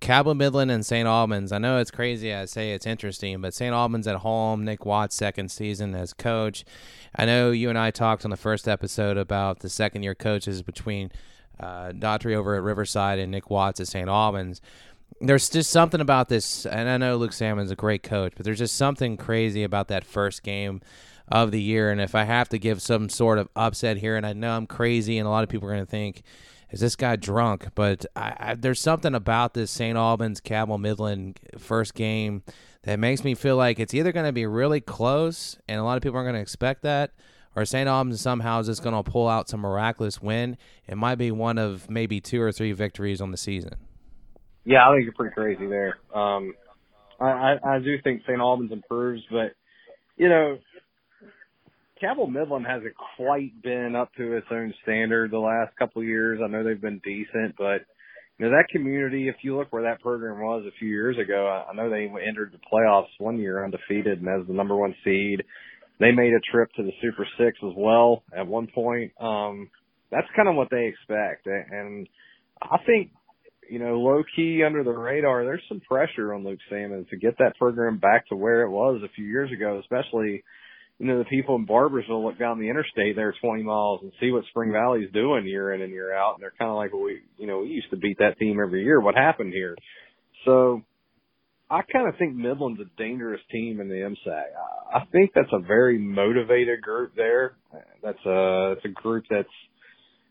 [0.00, 1.06] Cabell Midland and St.
[1.06, 1.52] Albans.
[1.52, 2.32] I know it's crazy.
[2.32, 3.72] I say it's interesting, but St.
[3.72, 4.64] Albans at home.
[4.64, 6.64] Nick Watts second season as coach.
[7.14, 10.62] I know you and I talked on the first episode about the second year coaches
[10.62, 11.12] between
[11.58, 14.08] uh, Daughtry over at Riverside and Nick Watts at St.
[14.08, 14.62] Albans.
[15.20, 18.58] There's just something about this, and I know Luke Salmon's a great coach, but there's
[18.58, 20.80] just something crazy about that first game
[21.28, 21.90] of the year.
[21.90, 24.66] And if I have to give some sort of upset here, and I know I'm
[24.66, 26.22] crazy, and a lot of people are going to think,
[26.70, 27.68] is this guy drunk?
[27.74, 29.96] But I, I, there's something about this St.
[29.96, 32.42] Albans Cabell Midland first game
[32.82, 35.96] that makes me feel like it's either going to be really close, and a lot
[35.96, 37.12] of people aren't going to expect that,
[37.54, 37.88] or St.
[37.88, 40.56] Albans somehow is just going to pull out some miraculous win.
[40.86, 43.74] It might be one of maybe two or three victories on the season.
[44.64, 45.98] Yeah, I think you're pretty crazy there.
[46.14, 46.54] Um,
[47.18, 48.38] I, I, I do think St.
[48.38, 49.52] Albans improves, but
[50.16, 50.58] you know,
[52.00, 56.40] Cabell Midland hasn't quite been up to its own standard the last couple of years.
[56.42, 57.82] I know they've been decent, but
[58.38, 59.28] you know that community.
[59.28, 62.52] If you look where that program was a few years ago, I know they entered
[62.52, 65.42] the playoffs one year undefeated and as the number one seed.
[65.98, 69.12] They made a trip to the Super Six as well at one point.
[69.20, 69.68] Um,
[70.10, 72.08] that's kind of what they expect, and
[72.62, 73.10] I think
[73.68, 77.38] you know, low key under the radar, there's some pressure on Luke Salmon to get
[77.38, 80.42] that program back to where it was a few years ago, especially
[81.00, 84.30] you know, the people in Barboursville look down the interstate there 20 miles and see
[84.30, 86.34] what Spring Valley's doing year in and year out.
[86.34, 88.60] And they're kind of like, well, we, you know, we used to beat that team
[88.62, 89.00] every year.
[89.00, 89.74] What happened here?
[90.44, 90.82] So
[91.70, 94.42] I kind of think Midland's a dangerous team in the MSAC.
[94.94, 97.56] I think that's a very motivated group there.
[98.02, 99.48] That's a, it's a group that's,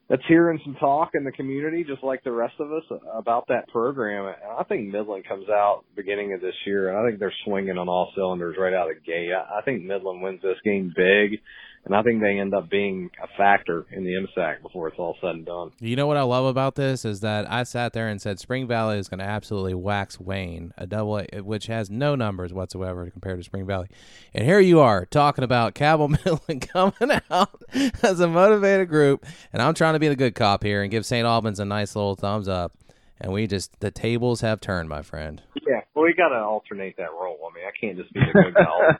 [0.09, 3.67] that's hearing some talk in the community, just like the rest of us, about that
[3.67, 4.25] program.
[4.25, 7.77] And I think Midland comes out beginning of this year, and I think they're swinging
[7.77, 9.29] on all cylinders right out of the gate.
[9.31, 11.39] I think Midland wins this game big,
[11.85, 15.17] and I think they end up being a factor in the MSAC before it's all
[15.21, 15.71] said and done.
[15.79, 18.67] You know what I love about this is that I sat there and said Spring
[18.67, 23.09] Valley is going to absolutely wax Wayne, a double, A, which has no numbers whatsoever
[23.09, 23.87] compared to Spring Valley,
[24.33, 27.61] and here you are talking about Cabell Midland coming out
[28.03, 31.05] as a motivated group, and I'm trying to be the good cop here and give
[31.05, 31.25] St.
[31.25, 32.73] Albans a nice little thumbs up
[33.21, 35.41] and we just the tables have turned, my friend.
[35.67, 37.37] Yeah, well, we got to alternate that role.
[37.49, 38.97] I mean, I can't just be the good guy.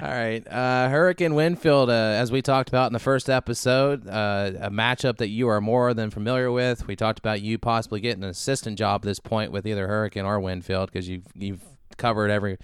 [0.02, 4.52] All right, uh, Hurricane Winfield, uh, as we talked about in the first episode, uh,
[4.60, 6.86] a matchup that you are more than familiar with.
[6.86, 10.24] We talked about you possibly getting an assistant job at this point with either Hurricane
[10.24, 11.62] or Winfield because you've you've
[11.96, 12.58] covered every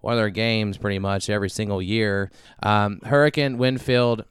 [0.00, 2.30] one of their games pretty much every single year.
[2.62, 4.24] Um, Hurricane Winfield,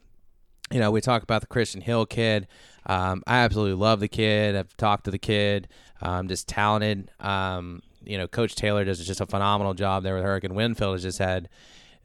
[0.71, 2.47] you know, we talk about the Christian Hill kid.
[2.85, 4.55] Um, I absolutely love the kid.
[4.55, 5.67] I've talked to the kid.
[6.01, 7.11] Um, just talented.
[7.19, 10.53] Um, you know, Coach Taylor does just a phenomenal job there with Hurricane.
[10.53, 11.49] Winfield has just had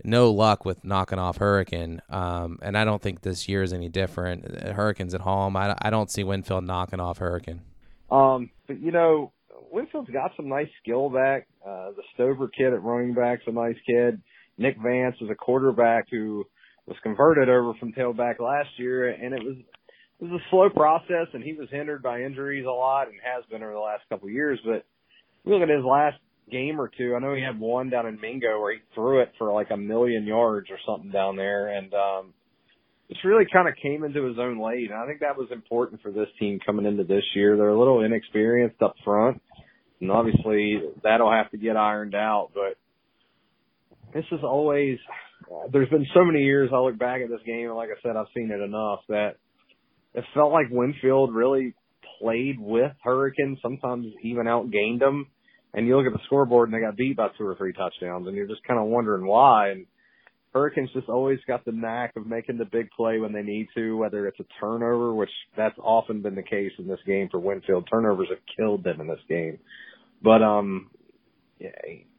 [0.02, 3.90] no luck with knocking off Hurricane, um, and I don't think this year is any
[3.90, 4.46] different.
[4.62, 5.56] Hurricane's at home.
[5.56, 7.60] I, I don't see Winfield knocking off Hurricane.
[8.10, 9.32] Um, but you know,
[9.70, 11.46] Winfield's got some nice skill back.
[11.64, 14.22] Uh, the Stover kid at running back's a nice kid.
[14.58, 16.44] Nick Vance is a quarterback who
[16.86, 19.56] was converted over from tailback last year, and it was
[20.20, 23.44] it was a slow process, and he was hindered by injuries a lot, and has
[23.50, 24.59] been over the last couple of years.
[24.64, 24.85] But
[25.44, 26.18] we look at his last
[26.50, 27.14] game or two.
[27.16, 29.76] I know he had one down in Mingo where he threw it for like a
[29.76, 32.35] million yards or something down there, and um,
[33.09, 34.90] just really kind of came into his own late.
[34.90, 37.56] And I think that was important for this team coming into this year.
[37.56, 39.40] They're a little inexperienced up front,
[40.02, 42.50] and obviously that'll have to get ironed out.
[42.54, 42.76] But
[44.12, 44.98] this is always.
[45.72, 48.16] There's been so many years I look back at this game, and like I said,
[48.16, 49.37] I've seen it enough that
[50.14, 51.75] it felt like Winfield really
[52.20, 55.27] played with Hurricane, sometimes even outgained them.
[55.73, 58.27] And you look at the scoreboard and they got beat by two or three touchdowns
[58.27, 59.70] and you're just kind of wondering why.
[59.70, 59.87] And
[60.53, 63.96] Hurricanes just always got the knack of making the big play when they need to,
[63.96, 67.88] whether it's a turnover, which that's often been the case in this game for Winfield.
[67.88, 69.59] Turnovers have killed them in this game.
[70.23, 70.90] But, um,
[71.61, 71.70] yeah,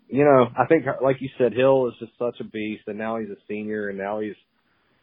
[0.08, 3.18] you know, I think, like you said, Hill is just such a beast and now
[3.18, 4.36] he's a senior and now he's,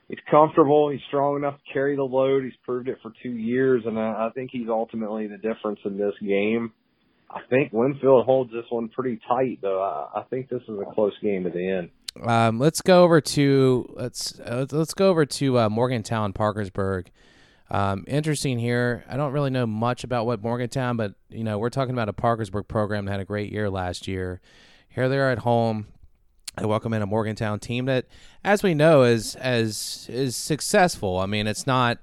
[0.08, 0.90] he's comfortable.
[0.90, 2.44] He's strong enough to carry the load.
[2.44, 5.98] He's proved it for two years, and I, I think he's ultimately the difference in
[5.98, 6.72] this game.
[7.30, 9.82] I think Winfield holds this one pretty tight, though.
[9.82, 11.90] I, I think this is a close game at the end.
[12.26, 17.10] Um, let's go over to let's uh, let's go over to uh, Morgantown, Parkersburg.
[17.70, 19.04] Um, interesting here.
[19.08, 22.14] I don't really know much about what Morgantown, but you know we're talking about a
[22.14, 24.40] Parkersburg program that had a great year last year.
[24.88, 25.88] Here they are at home.
[26.60, 28.06] I welcome in a Morgantown team that,
[28.42, 31.18] as we know, is as is successful.
[31.18, 31.98] I mean, it's not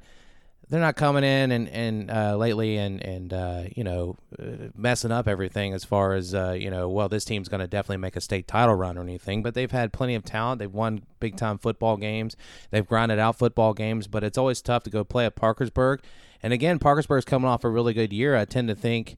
[0.70, 5.12] they're not coming in and and uh, lately and and uh, you know uh, messing
[5.12, 6.88] up everything as far as uh, you know.
[6.88, 9.72] Well, this team's going to definitely make a state title run or anything, but they've
[9.72, 10.60] had plenty of talent.
[10.60, 12.36] They've won big time football games.
[12.72, 16.02] They've grinded out football games, but it's always tough to go play at Parkersburg.
[16.42, 18.36] And again, Parkersburg's coming off a really good year.
[18.36, 19.18] I tend to think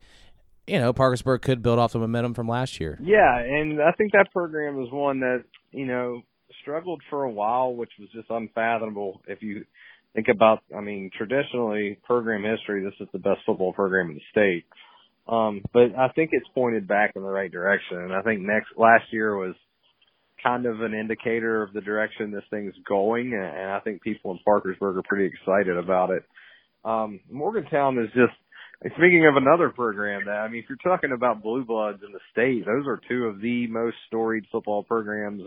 [0.67, 2.99] you know, Parkersburg could build off the momentum from last year.
[3.01, 6.21] Yeah, and I think that program is one that you know
[6.61, 9.21] struggled for a while, which was just unfathomable.
[9.27, 9.65] If you
[10.13, 14.21] think about, I mean, traditionally program history, this is the best football program in the
[14.31, 14.65] state.
[15.27, 18.67] Um, but I think it's pointed back in the right direction, and I think next
[18.77, 19.55] last year was
[20.41, 24.39] kind of an indicator of the direction this thing's going, and I think people in
[24.45, 26.23] Parkersburg are pretty excited about it.
[26.85, 28.33] Um, Morgantown is just
[28.81, 32.19] speaking of another program that I mean, if you're talking about blue bloods in the
[32.31, 35.41] state, those are two of the most storied football programs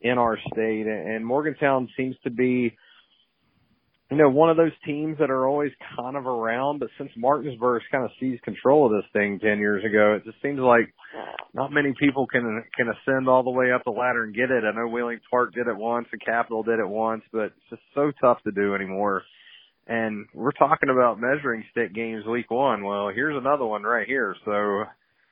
[0.00, 2.76] in our state, and Morgantown seems to be
[4.12, 7.86] you know, one of those teams that are always kind of around, but since Martinsburg's
[7.90, 10.92] kind of seized control of this thing 10 years ago, it just seems like
[11.54, 14.64] not many people can, can ascend all the way up the ladder and get it.
[14.64, 17.82] I know Wheeling Park did it once and Capital did it once, but it's just
[17.94, 19.22] so tough to do anymore.
[19.86, 22.84] And we're talking about measuring stick games week one.
[22.84, 24.36] Well, here's another one right here.
[24.44, 24.84] So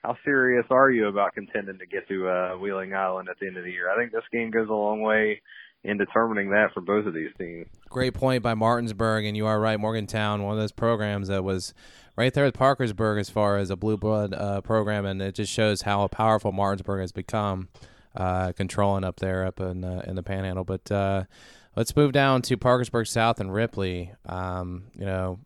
[0.03, 3.57] how serious are you about contending to get to, uh, Wheeling Island at the end
[3.57, 3.91] of the year?
[3.91, 5.41] I think this game goes a long way
[5.83, 7.67] in determining that for both of these teams.
[7.89, 9.79] Great point by Martinsburg, and you are right.
[9.79, 11.73] Morgantown, one of those programs that was
[12.17, 15.53] right there with Parkersburg as far as a blue blood uh, program, and it just
[15.53, 17.69] shows how powerful Martinsburg has become,
[18.15, 20.65] uh, controlling up there up in uh, in the Panhandle.
[20.65, 21.25] But uh,
[21.81, 24.13] let's move down to Parkersburg South and Ripley.
[24.27, 25.39] Um, you know.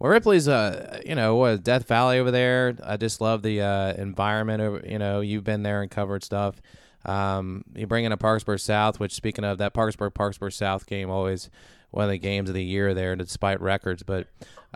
[0.00, 2.74] Well, Ripley's, uh, you know, what Death Valley over there.
[2.84, 4.62] I just love the uh, environment.
[4.62, 6.60] Over, you know, you've been there and covered stuff.
[7.04, 11.08] Um, you bring in a Parkersburg South, which speaking of that Parkersburg Parkersburg South game,
[11.08, 11.50] always
[11.92, 14.02] one of the games of the year there, despite records.
[14.02, 14.26] But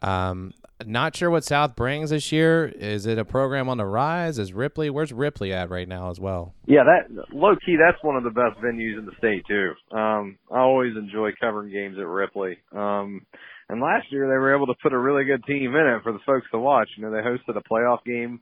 [0.00, 0.52] um,
[0.87, 2.66] not sure what South brings this year.
[2.66, 4.38] Is it a program on the rise?
[4.38, 4.90] Is Ripley?
[4.90, 6.55] Where's Ripley at right now as well?
[6.66, 9.73] Yeah, that low key, that's one of the best venues in the state too.
[9.97, 12.59] Um, I always enjoy covering games at Ripley.
[12.73, 13.27] Um,
[13.68, 16.12] and last year they were able to put a really good team in it for
[16.12, 16.88] the folks to watch.
[16.97, 18.40] You know, they hosted a playoff game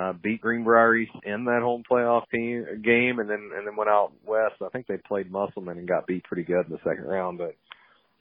[0.00, 3.90] uh, beat Greenbrier East in that home playoff team game, and then and then went
[3.90, 4.54] out west.
[4.64, 7.54] I think they played Musselman and got beat pretty good in the second round, but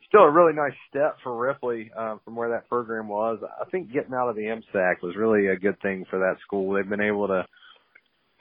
[0.09, 3.39] still a really nice step for Ripley uh, from where that program was.
[3.43, 6.73] I think getting out of the MSAC was really a good thing for that school.
[6.73, 7.45] They've been able to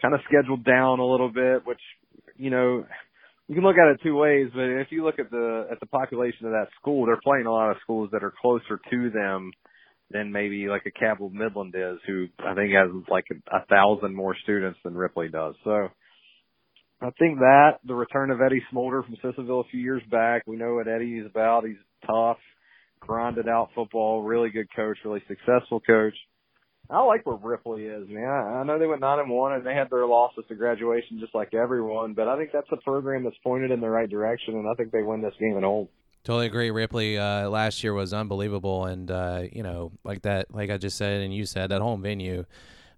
[0.03, 1.81] kind of schedule down a little bit, which
[2.37, 2.85] you know
[3.49, 4.49] you can look at it two ways.
[4.53, 7.53] But if you look at the at the population of that school, they're playing a
[7.53, 9.53] lot of schools that are closer to them
[10.11, 14.15] than maybe like a Cabell Midland is, who I think has like a, a thousand
[14.15, 15.55] more students than Ripley does.
[15.65, 15.89] So
[17.01, 20.57] I think that the return of Eddie Smolder from Sissonville a few years back, we
[20.57, 21.65] know what Eddie is about.
[21.65, 22.39] He's tough,
[23.01, 26.15] grinded out football, really good coach, really successful coach.
[26.91, 28.27] I like where Ripley is, man.
[28.27, 31.35] I know they went nine and one and they had their losses to graduation just
[31.35, 34.67] like everyone, but I think that's a program that's pointed in the right direction, and
[34.67, 35.89] I think they win this game at home.
[36.25, 36.71] Totally agree.
[36.71, 40.97] Ripley uh, last year was unbelievable, and uh, you know, like that, like I just
[40.97, 42.45] said, and you said that home venue.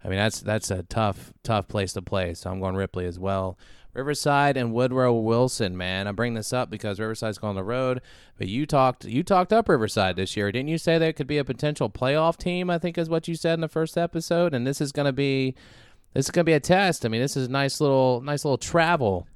[0.02, 2.34] I mean, that's that's a tough, tough place to play.
[2.34, 3.58] So I'm going Ripley as well.
[3.92, 6.06] Riverside and Woodrow Wilson, man.
[6.06, 8.00] I bring this up because Riverside's going on the road,
[8.38, 10.78] but you talked you talked up Riverside this year, didn't you?
[10.78, 12.70] Say that it could be a potential playoff team.
[12.70, 15.12] I think is what you said in the first episode, and this is going to
[15.12, 15.54] be
[16.14, 17.04] this is going to be a test.
[17.04, 19.26] I mean, this is nice little nice little travel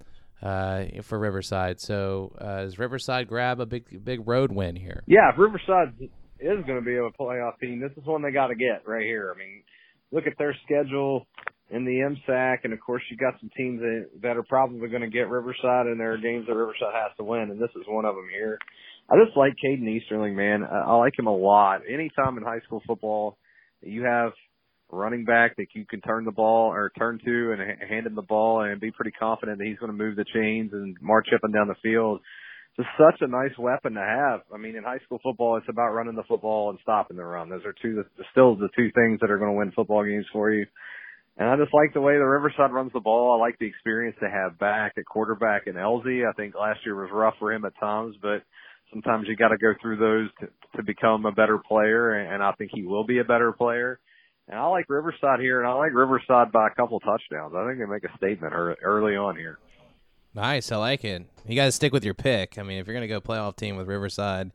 [0.42, 1.80] uh, for Riverside.
[1.80, 5.02] So uh, does Riverside grab a big big road win here?
[5.06, 5.94] Yeah, if Riverside
[6.38, 9.04] is going to be a playoff team, this is one they got to get right
[9.04, 9.32] here.
[9.34, 9.62] I mean,
[10.12, 11.26] look at their schedule
[11.70, 15.02] in the MSAC, and of course you got some teams that, that are probably going
[15.02, 17.82] to get Riverside, and there are games that Riverside has to win, and this is
[17.88, 18.58] one of them here.
[19.10, 20.62] I just like Caden Easterling, man.
[20.64, 21.80] I, I like him a lot.
[21.88, 23.38] Anytime in high school football,
[23.82, 24.32] you have
[24.90, 28.22] running back that you can turn the ball or turn to and hand him the
[28.22, 31.40] ball and be pretty confident that he's going to move the chains and march up
[31.42, 32.20] and down the field.
[32.76, 34.40] It's such a nice weapon to have.
[34.52, 37.48] I mean, in high school football, it's about running the football and stopping the run.
[37.48, 40.50] Those are two, still the two things that are going to win football games for
[40.50, 40.66] you.
[41.36, 43.36] And I just like the way the Riverside runs the ball.
[43.36, 46.24] I like the experience they have back at quarterback and Elsie.
[46.24, 48.42] I think last year was rough for him at times, but
[48.92, 52.12] sometimes you got to go through those to, to become a better player.
[52.12, 53.98] And I think he will be a better player.
[54.48, 57.54] And I like Riverside here, and I like Riverside by a couple touchdowns.
[57.56, 59.58] I think they make a statement early on here.
[60.34, 61.26] Nice, I like it.
[61.46, 62.58] You got to stick with your pick.
[62.58, 64.52] I mean, if you're going to go playoff team with Riverside,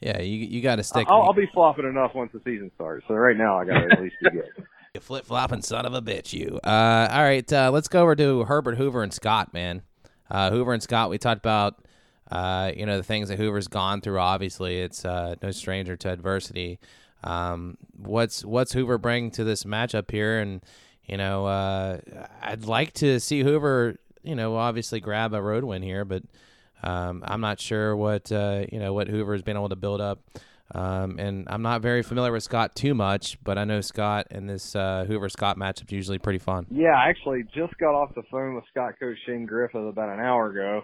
[0.00, 1.06] yeah, you you got to stick.
[1.08, 3.04] I'll, I'll, be flopping enough once the season starts.
[3.08, 4.66] So right now, I got to at least be good.
[4.94, 6.60] You flip flopping son of a bitch, you.
[6.62, 9.82] Uh, all right, uh, let's go over to Herbert Hoover and Scott, man.
[10.30, 11.84] Uh, Hoover and Scott, we talked about,
[12.30, 14.20] uh, you know, the things that Hoover's gone through.
[14.20, 16.78] Obviously, it's uh, no stranger to adversity.
[17.24, 20.38] Um, what's what's Hoover bring to this matchup here?
[20.38, 20.62] And
[21.06, 21.98] you know, uh,
[22.40, 26.22] I'd like to see Hoover, you know, obviously grab a road win here, but
[26.84, 30.20] um, I'm not sure what you know what Hoover has been able to build up
[30.72, 34.48] Um, and I'm not very familiar with Scott too much, but I know Scott and
[34.48, 36.66] this uh, Hoover Scott matchup is usually pretty fun.
[36.70, 40.20] Yeah, I actually just got off the phone with Scott coach Shane Griffith about an
[40.20, 40.82] hour ago,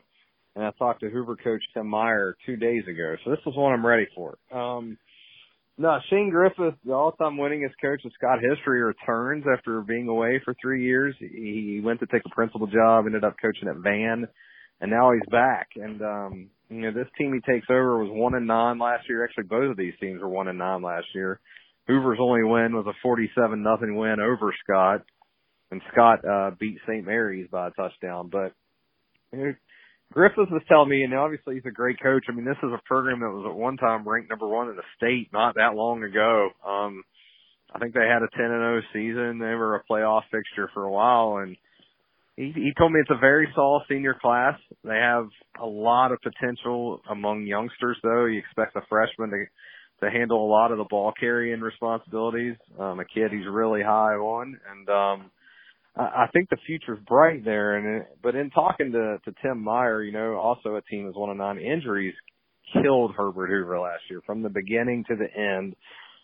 [0.55, 3.17] and I talked to Hoover coach Tim Meyer two days ago.
[3.25, 4.37] So this is one I'm ready for.
[4.53, 4.99] Um,
[5.79, 10.55] no, Shane Griffith, the all-time winningest coach in Scott history, returns after being away for
[10.61, 11.15] three years.
[11.19, 14.29] He went to take a principal job, ended up coaching at Van,
[14.83, 15.69] and now he's back.
[15.77, 19.25] And um, you know, this team he takes over was one and nine last year.
[19.25, 21.41] Actually, both of these teams were one and nine last year.
[21.89, 25.03] Hoover's only win was a 47 nothing win over Scott,
[25.73, 27.05] and Scott uh, beat St.
[27.05, 28.31] Mary's by a touchdown.
[28.31, 28.53] But
[29.33, 29.55] you know,
[30.13, 32.25] Griffith was telling me, and obviously he's a great coach.
[32.29, 34.77] I mean, this is a program that was at one time ranked number one in
[34.77, 36.51] the state not that long ago.
[36.67, 37.03] Um,
[37.75, 39.39] I think they had a 10 and 0 season.
[39.39, 41.57] They were a playoff fixture for a while, and
[42.37, 44.59] he, he told me it's a very solid senior class.
[44.85, 45.29] They have
[45.61, 48.27] a lot of potential among youngsters, though.
[48.27, 49.45] He expects a freshman to
[50.01, 52.57] to handle a lot of the ball carrying responsibilities.
[52.79, 55.31] Um, a kid he's really high on, and um,
[55.95, 57.77] I I think the future's bright there.
[57.77, 61.31] And but in talking to to Tim Meyer, you know, also a team is one
[61.31, 62.15] of nine injuries
[62.73, 65.75] killed Herbert Hoover last year from the beginning to the end.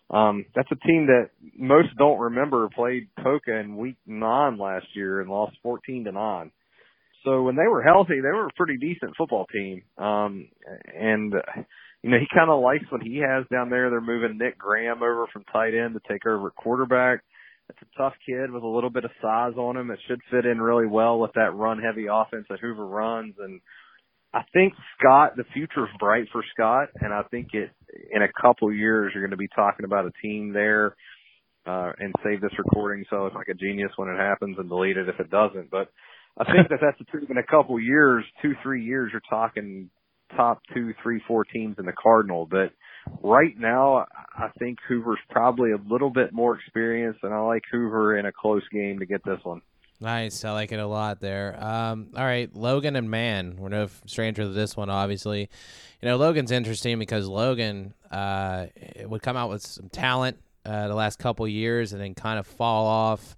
[0.09, 5.21] Um, that's a team that most don't remember played Poca in week nine last year
[5.21, 6.53] and lost 14 to nine.
[7.25, 9.83] So when they were healthy, they were a pretty decent football team.
[9.99, 10.49] Um,
[10.95, 11.35] and,
[12.03, 13.91] you know, he kind of likes what he has down there.
[13.91, 17.25] They're moving Nick Graham over from tight end to take over at quarterback.
[17.69, 19.91] It's a tough kid with a little bit of size on him.
[19.91, 23.35] It should fit in really well with that run heavy offense that Hoover runs.
[23.41, 23.61] And
[24.33, 26.91] I think Scott, the future is bright for Scott.
[27.01, 27.71] And I think it,
[28.13, 30.97] in a couple years, you're going to be talking about a team there,
[31.67, 34.97] uh, and save this recording so it's like a genius when it happens and delete
[34.97, 35.71] it if it doesn't.
[35.71, 35.89] But
[36.39, 39.91] I think that that's a team in a couple years, two, three years, you're talking
[40.37, 42.47] top two, three, four teams in the Cardinal.
[42.47, 42.73] But
[43.23, 48.19] right now, I think Hoover's probably a little bit more experienced, and I like Hoover
[48.19, 49.63] in a close game to get this one.
[50.01, 51.57] Nice, I like it a lot there.
[51.59, 55.49] Um, all right, Logan and Man, we're no stranger to this one, obviously.
[56.03, 58.67] You know, Logan's interesting because Logan uh,
[59.05, 60.37] would come out with some talent
[60.67, 63.37] uh, the last couple years and then kind of fall off.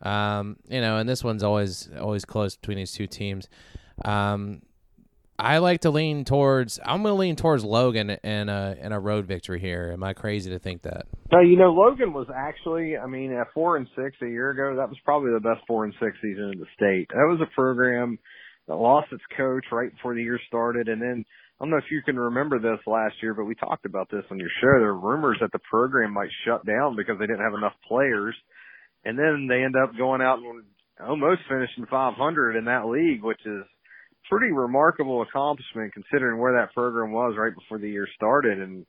[0.00, 3.48] Um, you know, and this one's always always close between these two teams.
[4.02, 4.62] Um,
[5.40, 6.78] I like to lean towards.
[6.84, 9.90] I'm going to lean towards Logan and a and a road victory here.
[9.92, 11.06] Am I crazy to think that?
[11.32, 12.96] No, you know Logan was actually.
[12.96, 15.84] I mean, at four and six a year ago, that was probably the best four
[15.84, 17.08] and six season in the state.
[17.10, 18.18] That was a program
[18.68, 21.24] that lost its coach right before the year started, and then
[21.58, 24.24] I don't know if you can remember this last year, but we talked about this
[24.30, 24.78] on your show.
[24.78, 28.34] There were rumors that the program might shut down because they didn't have enough players,
[29.04, 30.64] and then they end up going out and
[31.06, 33.64] almost finishing 500 in that league, which is
[34.30, 38.60] pretty remarkable accomplishment considering where that program was right before the year started.
[38.60, 38.86] And,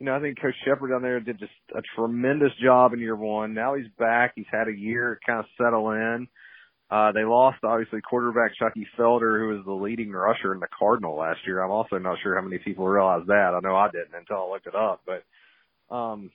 [0.00, 3.16] you know, I think Coach Shepard down there did just a tremendous job in year
[3.16, 3.54] one.
[3.54, 4.32] Now he's back.
[4.34, 6.26] He's had a year to kind of settle in.
[6.90, 11.16] Uh, they lost obviously quarterback Chucky Felder, who was the leading rusher in the Cardinal
[11.16, 11.62] last year.
[11.62, 13.54] I'm also not sure how many people realize that.
[13.54, 16.32] I know I didn't until I looked it up, but, um,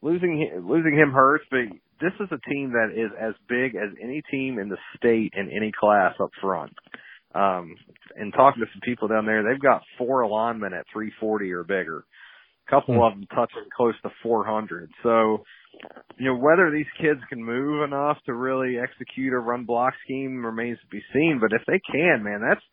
[0.00, 1.60] losing, losing him hurts, but
[2.00, 5.50] this is a team that is as big as any team in the state in
[5.50, 6.72] any class up front.
[7.36, 7.76] Um,
[8.16, 12.04] and talking to some people down there, they've got four alignment at 340 or bigger.
[12.66, 13.02] A couple mm-hmm.
[13.02, 14.90] of them touching close to 400.
[15.02, 15.44] So,
[16.18, 20.44] you know, whether these kids can move enough to really execute a run block scheme
[20.44, 21.38] remains to be seen.
[21.40, 22.64] But if they can, man, that's,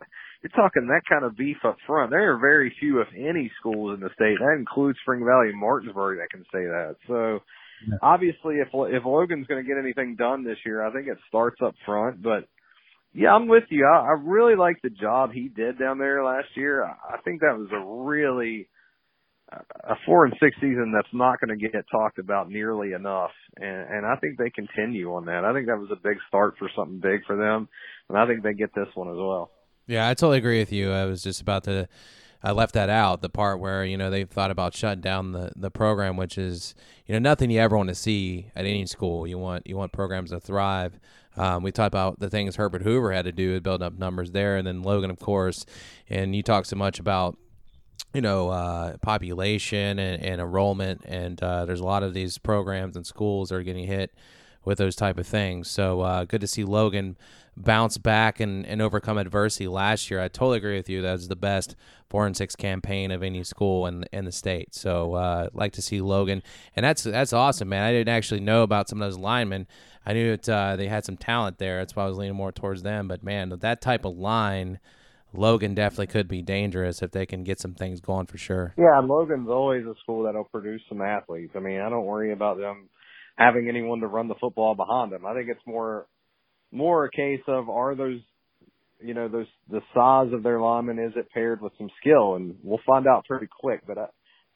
[0.41, 2.11] you're talking that kind of beef up front.
[2.11, 4.39] There are very few, if any, schools in the state.
[4.39, 6.95] That includes Spring Valley and Martinsburg that can say that.
[7.07, 7.39] So,
[7.87, 7.97] yeah.
[8.01, 11.59] obviously, if if Logan's going to get anything done this year, I think it starts
[11.63, 12.23] up front.
[12.23, 12.47] But
[13.13, 13.85] yeah, I'm with you.
[13.85, 16.83] I, I really like the job he did down there last year.
[16.83, 18.67] I, I think that was a really
[19.51, 23.31] uh, a four and six season that's not going to get talked about nearly enough,
[23.57, 25.45] and, and I think they continue on that.
[25.45, 27.69] I think that was a big start for something big for them,
[28.09, 29.51] and I think they get this one as well.
[29.85, 30.91] Yeah, I totally agree with you.
[30.91, 31.87] I was just about to.
[32.45, 35.51] I left that out, the part where you know they've thought about shutting down the,
[35.55, 36.73] the program, which is
[37.05, 39.27] you know nothing you ever want to see at any school.
[39.27, 40.99] You want you want programs to thrive.
[41.35, 44.31] Um, we talked about the things Herbert Hoover had to do to build up numbers
[44.31, 45.65] there, and then Logan, of course.
[46.09, 47.37] And you talk so much about
[48.13, 52.95] you know uh, population and, and, enrollment, and uh, there's a lot of these programs
[52.95, 54.11] and schools that are getting hit
[54.65, 55.69] with those type of things.
[55.69, 57.17] So uh, good to see Logan
[57.55, 60.19] bounce back and, and overcome adversity last year.
[60.19, 61.01] I totally agree with you.
[61.01, 61.75] That was the best
[62.09, 64.73] four and six campaign of any school in in the state.
[64.73, 66.43] So uh, like to see Logan,
[66.75, 67.83] and that's that's awesome, man.
[67.83, 69.67] I didn't actually know about some of those linemen.
[70.05, 71.79] I knew that uh, they had some talent there.
[71.79, 73.07] That's why I was leaning more towards them.
[73.07, 74.79] But man, that type of line,
[75.33, 78.73] Logan definitely could be dangerous if they can get some things going for sure.
[78.77, 81.53] Yeah, and Logan's always a school that'll produce some athletes.
[81.55, 82.89] I mean, I don't worry about them
[83.37, 85.25] having anyone to run the football behind them.
[85.25, 86.05] I think it's more
[86.73, 88.19] more a case of are those
[89.01, 92.55] you know those the size of their linemen is it paired with some skill, and
[92.63, 93.81] we'll find out pretty quick.
[93.85, 94.05] But I,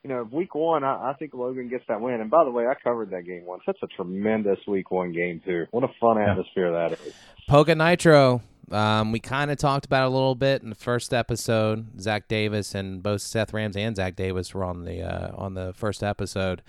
[0.03, 2.22] you know, week one, I, I think Logan gets that win.
[2.22, 3.63] And by the way, I covered that game once.
[3.65, 5.65] That's a tremendous week one game too.
[5.72, 7.13] What a fun atmosphere that is.
[7.47, 8.41] Poca Nitro.
[8.70, 12.01] Um, we kind of talked about it a little bit in the first episode.
[12.01, 15.74] Zach Davis and both Seth Rams and Zach Davis were on the uh, on the
[15.74, 16.61] first episode.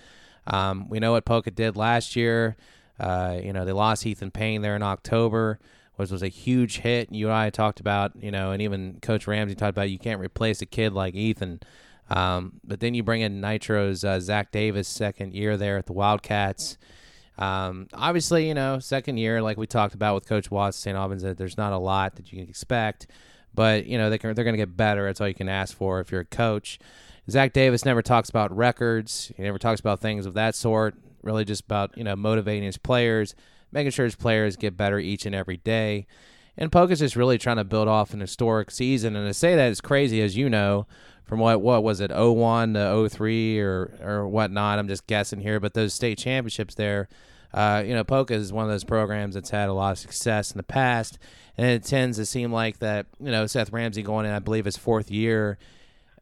[0.47, 2.57] Um, we know what Poca did last year.
[2.99, 5.59] Uh, you know, they lost Ethan Payne there in October,
[5.97, 7.13] which was a huge hit.
[7.13, 10.21] You and I talked about, you know, and even Coach Ramsey talked about you can't
[10.21, 11.61] replace a kid like Ethan.
[12.11, 15.93] Um, but then you bring in Nitro's uh, Zach Davis, second year there at the
[15.93, 16.79] Wildcats.
[17.39, 20.97] Um, obviously, you know, second year, like we talked about with Coach Watts, St.
[20.97, 23.07] Albans, that there's not a lot that you can expect,
[23.55, 25.07] but you know they can, they're going to get better.
[25.07, 26.81] That's all you can ask for if you're a coach.
[27.31, 29.31] Zach Davis never talks about records.
[29.37, 30.97] He never talks about things of that sort.
[31.23, 33.35] Really, just about you know motivating his players,
[33.73, 36.07] making sure his players get better each and every day.
[36.57, 39.15] And Poca's just really trying to build off an historic season.
[39.15, 40.87] And to say that is crazy, as you know,
[41.25, 44.79] from what what was it, 01 to 03 or or whatnot.
[44.79, 47.09] I'm just guessing here, but those state championships there
[47.53, 50.51] uh, you know, Poca is one of those programs that's had a lot of success
[50.51, 51.19] in the past,
[51.57, 53.07] and it tends to seem like that.
[53.21, 55.59] You know, Seth Ramsey going in, I believe, his fourth year.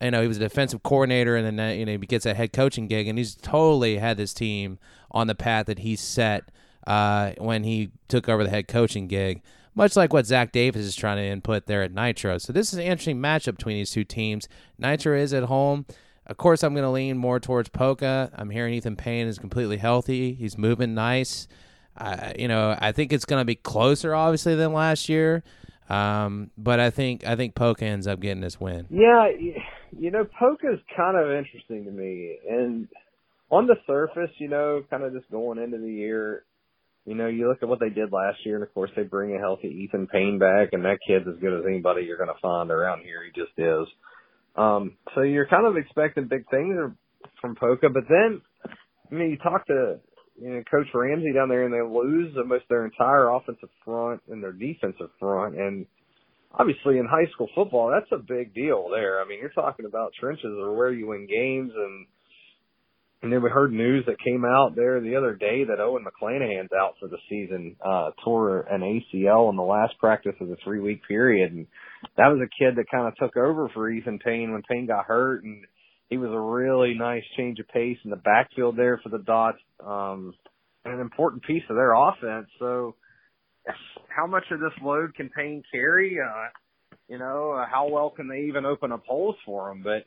[0.01, 2.53] You know, he was a defensive coordinator, and then you know he gets a head
[2.53, 4.79] coaching gig, and he's totally had this team
[5.11, 6.51] on the path that he set
[6.87, 9.43] uh, when he took over the head coaching gig.
[9.75, 12.39] Much like what Zach Davis is trying to input there at Nitro.
[12.39, 14.49] So this is an interesting matchup between these two teams.
[14.79, 15.85] Nitro is at home.
[16.27, 18.31] Of course, I'm going to lean more towards Poca.
[18.35, 20.33] I'm hearing Ethan Payne is completely healthy.
[20.33, 21.47] He's moving nice.
[21.97, 25.45] Uh, you know, I think it's going to be closer, obviously, than last year.
[25.89, 28.87] Um, but I think I think Poca ends up getting this win.
[28.91, 29.29] Yeah,
[29.99, 32.89] you know, Poca's kind of interesting to me, and
[33.51, 36.45] on the surface, you know, kind of just going into the year,
[37.05, 39.37] you know, you look at what they did last year, and of course they bring
[39.37, 42.41] a healthy Ethan Payne back, and that kid's as good as anybody you're going to
[42.43, 43.23] find around here.
[43.25, 43.87] He just is.
[44.57, 46.75] Um, so you're kind of expecting big things
[47.41, 48.41] from Poca, but then,
[49.11, 50.01] I mean, you talk to,
[50.41, 54.43] you know, Coach Ramsey down there and they lose almost their entire offensive front and
[54.43, 55.57] their defensive front.
[55.57, 55.87] And
[56.53, 59.21] obviously in high school football, that's a big deal there.
[59.21, 62.07] I mean, you're talking about trenches or where you win games and,
[63.23, 66.73] and then we heard news that came out there the other day that Owen McClanahan's
[66.73, 70.81] out for the season, uh, tore an ACL in the last practice of the three
[70.81, 71.53] week period.
[71.53, 71.67] And
[72.17, 75.07] that was a kid that kind of took over for Ethan Payne when Payne got
[75.07, 75.45] hurt.
[75.45, 75.65] And
[76.09, 79.59] he was a really nice change of pace in the backfield there for the Dots,
[79.85, 80.35] um,
[80.85, 82.47] and an important piece of their offense.
[82.59, 82.95] So
[84.09, 86.19] how much of this load can Payne carry?
[86.21, 86.49] Uh,
[87.09, 89.83] you know, uh, how well can they even open up holes for him?
[89.83, 90.05] But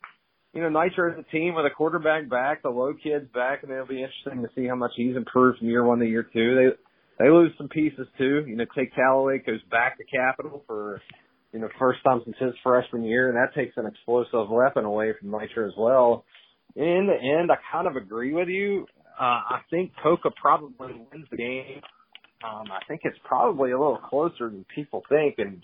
[0.53, 3.71] you know, Nitro is a team with a quarterback back, the low kid's back, and
[3.71, 6.55] it'll be interesting to see how much he's improved from year one to year two.
[6.55, 8.45] They they lose some pieces too.
[8.47, 11.01] You know, Tate Calloway goes back to Capital for
[11.53, 15.13] you know first time since his freshman year, and that takes an explosive weapon away
[15.19, 16.25] from Nitro as well.
[16.75, 18.87] In the end, I kind of agree with you.
[19.19, 21.81] Uh, I think Poca probably wins the game.
[22.43, 25.61] Um, I think it's probably a little closer than people think, and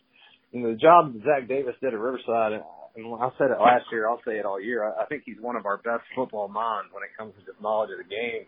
[0.51, 2.63] you know the job Zach Davis did at Riverside and
[2.95, 4.84] I said it last year, I'll say it all year.
[4.84, 7.61] I, I think he's one of our best football minds when it comes to just
[7.61, 8.47] knowledge of the game.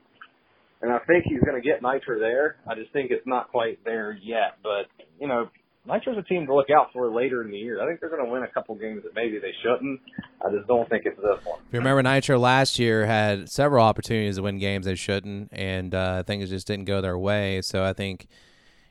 [0.81, 2.57] And I think he's going to get Nitro there.
[2.69, 4.61] I just think it's not quite there yet.
[4.63, 4.87] But,
[5.19, 5.49] you know,
[5.87, 7.81] Nitro's a team to look out for later in the year.
[7.81, 10.01] I think they're going to win a couple games that maybe they shouldn't.
[10.45, 11.59] I just don't think it's this one.
[11.67, 15.95] If you remember, Nitro last year had several opportunities to win games they shouldn't, and
[15.95, 17.61] uh, things just didn't go their way.
[17.61, 18.27] So I think,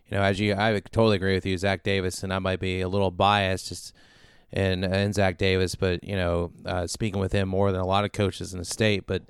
[0.09, 2.81] you know, as you, I totally agree with you, Zach Davis, and I might be
[2.81, 3.93] a little biased just–
[4.53, 8.05] in, in Zach Davis, but you know, uh, speaking with him more than a lot
[8.05, 9.07] of coaches in the state.
[9.07, 9.23] But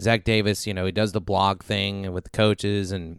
[0.00, 3.18] Zach Davis, you know, he does the blog thing with the coaches, and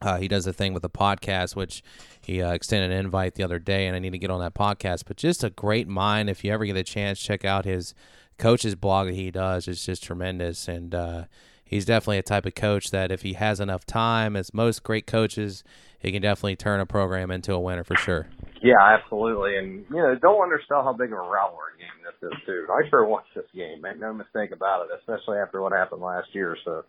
[0.00, 1.82] uh, he does a thing with a podcast, which
[2.20, 4.54] he uh, extended an invite the other day, and I need to get on that
[4.54, 5.04] podcast.
[5.06, 6.30] But just a great mind.
[6.30, 7.94] If you ever get a chance, check out his
[8.38, 9.68] coach's blog that he does.
[9.68, 11.24] It's just tremendous, and uh,
[11.64, 15.06] he's definitely a type of coach that if he has enough time, as most great
[15.06, 15.62] coaches,
[15.98, 18.26] he can definitely turn a program into a winner for sure.
[18.62, 19.56] Yeah, absolutely.
[19.56, 22.66] And, you know, don't undersell how big of a rivalry game this is, too.
[22.70, 26.28] I sure want this game, make no mistake about it, especially after what happened last
[26.32, 26.56] year.
[26.64, 26.84] So,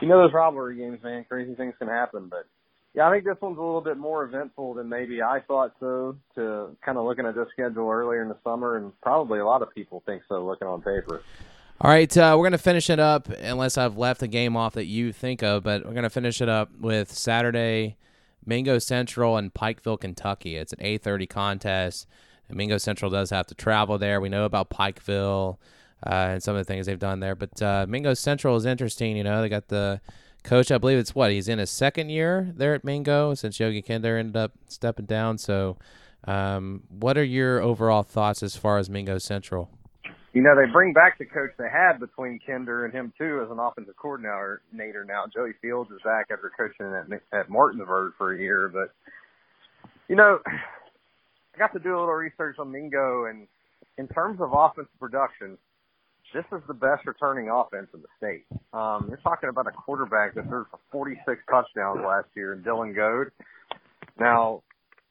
[0.00, 2.28] you know, those rivalry games, man, crazy things can happen.
[2.28, 2.46] But,
[2.94, 6.16] yeah, I think this one's a little bit more eventful than maybe I thought so,
[6.34, 9.62] to kind of looking at this schedule earlier in the summer, and probably a lot
[9.62, 11.22] of people think so looking on paper.
[11.80, 14.74] All right, uh, we're going to finish it up, unless I've left a game off
[14.74, 17.96] that you think of, but we're going to finish it up with Saturday–
[18.44, 20.56] Mingo Central and Pikeville, Kentucky.
[20.56, 22.06] It's an 8:30 contest.
[22.50, 24.20] Mingo Central does have to travel there.
[24.20, 25.56] We know about Pikeville
[26.06, 27.34] uh, and some of the things they've done there.
[27.34, 29.16] But uh, Mingo Central is interesting.
[29.16, 30.00] You know, they got the
[30.42, 30.70] coach.
[30.70, 34.16] I believe it's what he's in his second year there at Mingo since Yogi Kinder
[34.18, 35.38] ended up stepping down.
[35.38, 35.76] So,
[36.24, 39.70] um, what are your overall thoughts as far as Mingo Central?
[40.32, 43.50] You know, they bring back the coach they had between Kinder and him too as
[43.50, 45.24] an offensive coordinator now.
[45.32, 48.94] Joey Fields is back after coaching at at Martinsburg for a year, but
[50.08, 53.46] you know, I got to do a little research on Mingo and
[53.98, 55.58] in terms of offensive production,
[56.32, 58.44] this is the best returning offense in the state.
[58.72, 62.94] Um, you're talking about a quarterback that threw for 46 touchdowns last year in Dylan
[62.94, 63.30] Goad.
[64.18, 64.62] Now,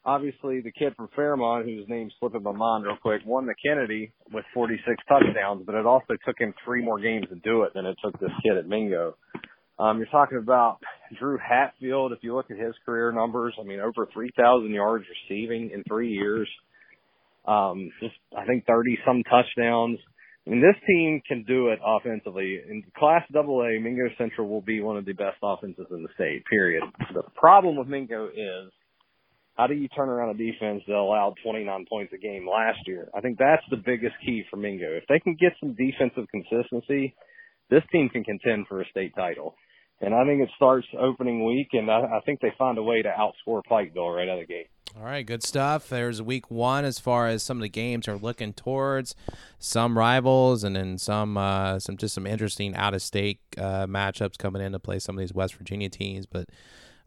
[0.05, 4.11] obviously, the kid from Fairmont, whose name's slipping my mind real quick, won the Kennedy
[4.32, 7.86] with 46 touchdowns, but it also took him three more games to do it than
[7.86, 9.15] it took this kid at Mingo.
[9.80, 10.80] Um, you're talking about
[11.19, 12.11] Drew Hatfield.
[12.11, 16.11] If you look at his career numbers, I mean, over 3,000 yards receiving in three
[16.11, 16.47] years.
[17.45, 19.97] Um, just, I think 30 some touchdowns.
[20.45, 22.59] I mean, this team can do it offensively.
[22.67, 26.43] In Class AA, Mingo Central will be one of the best offenses in the state,
[26.49, 26.83] period.
[27.13, 28.71] The problem with Mingo is
[29.55, 33.09] how do you turn around a defense that allowed 29 points a game last year?
[33.15, 34.87] I think that's the biggest key for Mingo.
[34.89, 37.13] If they can get some defensive consistency,
[37.69, 39.55] this team can contend for a state title.
[39.99, 43.03] And I think it starts opening week, and I, I think they find a way
[43.03, 44.67] to outscore Pikeville right out of the gate.
[44.97, 45.87] All right, good stuff.
[45.87, 49.15] There's week one as far as some of the games are looking towards
[49.57, 54.37] some rivals, and then some uh, some just some interesting out of state uh, matchups
[54.37, 56.25] coming in to play some of these West Virginia teams.
[56.25, 56.49] But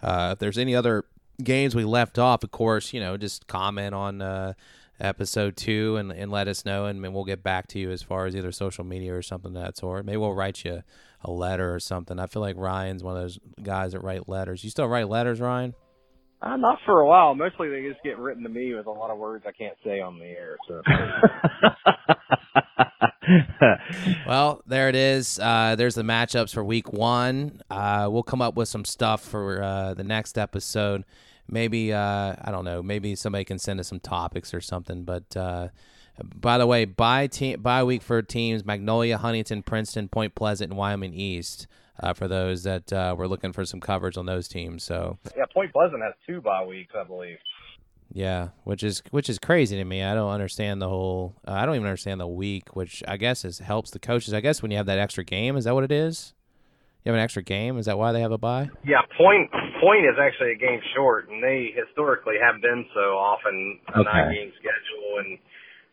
[0.03, 1.05] uh, if there's any other
[1.43, 4.55] games we left off, of course, you know, just comment on uh,
[4.99, 8.24] episode two and, and let us know, and we'll get back to you as far
[8.24, 10.07] as either social media or something of that sort.
[10.07, 10.82] Maybe we'll write you
[11.20, 12.18] a letter or something.
[12.18, 14.64] I feel like Ryan's one of those guys that write letters.
[14.64, 15.74] You still write letters, Ryan?
[16.43, 17.35] Uh, not for a while.
[17.35, 20.01] Mostly they just get written to me with a lot of words I can't say
[20.01, 20.57] on the air.
[20.68, 20.82] So.
[24.26, 25.39] well, there it is.
[25.39, 27.62] Uh, there's the matchups for week one.
[27.70, 31.05] Uh, we'll come up with some stuff for uh, the next episode.
[31.49, 32.82] Maybe uh, I don't know.
[32.82, 35.05] Maybe somebody can send us some topics or something.
[35.05, 35.68] But uh,
[36.22, 40.78] by the way, by team by week for teams: Magnolia, Huntington, Princeton, Point Pleasant, and
[40.78, 41.66] Wyoming East
[42.01, 44.85] uh, for those that uh, were looking for some coverage on those teams.
[44.85, 47.39] So yeah, Point Pleasant has two bye weeks, I believe.
[48.13, 50.03] Yeah, which is which is crazy to me.
[50.03, 51.35] I don't understand the whole.
[51.47, 54.35] Uh, I don't even understand the week, which I guess is helps the coaches.
[54.35, 56.33] I guess when you have that extra game, is that what it is?
[57.05, 57.77] You have an extra game.
[57.77, 58.71] Is that why they have a bye?
[58.85, 63.81] Yeah, Point Point is actually a game short, and they historically have been so often
[63.89, 64.11] a okay.
[64.11, 65.39] nine game schedule and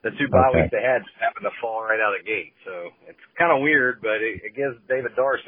[0.03, 0.61] the two bye okay.
[0.61, 2.53] weeks they had just happened to fall right out of the gate.
[2.65, 5.43] So it's kind of weird, but it, it gives David Darst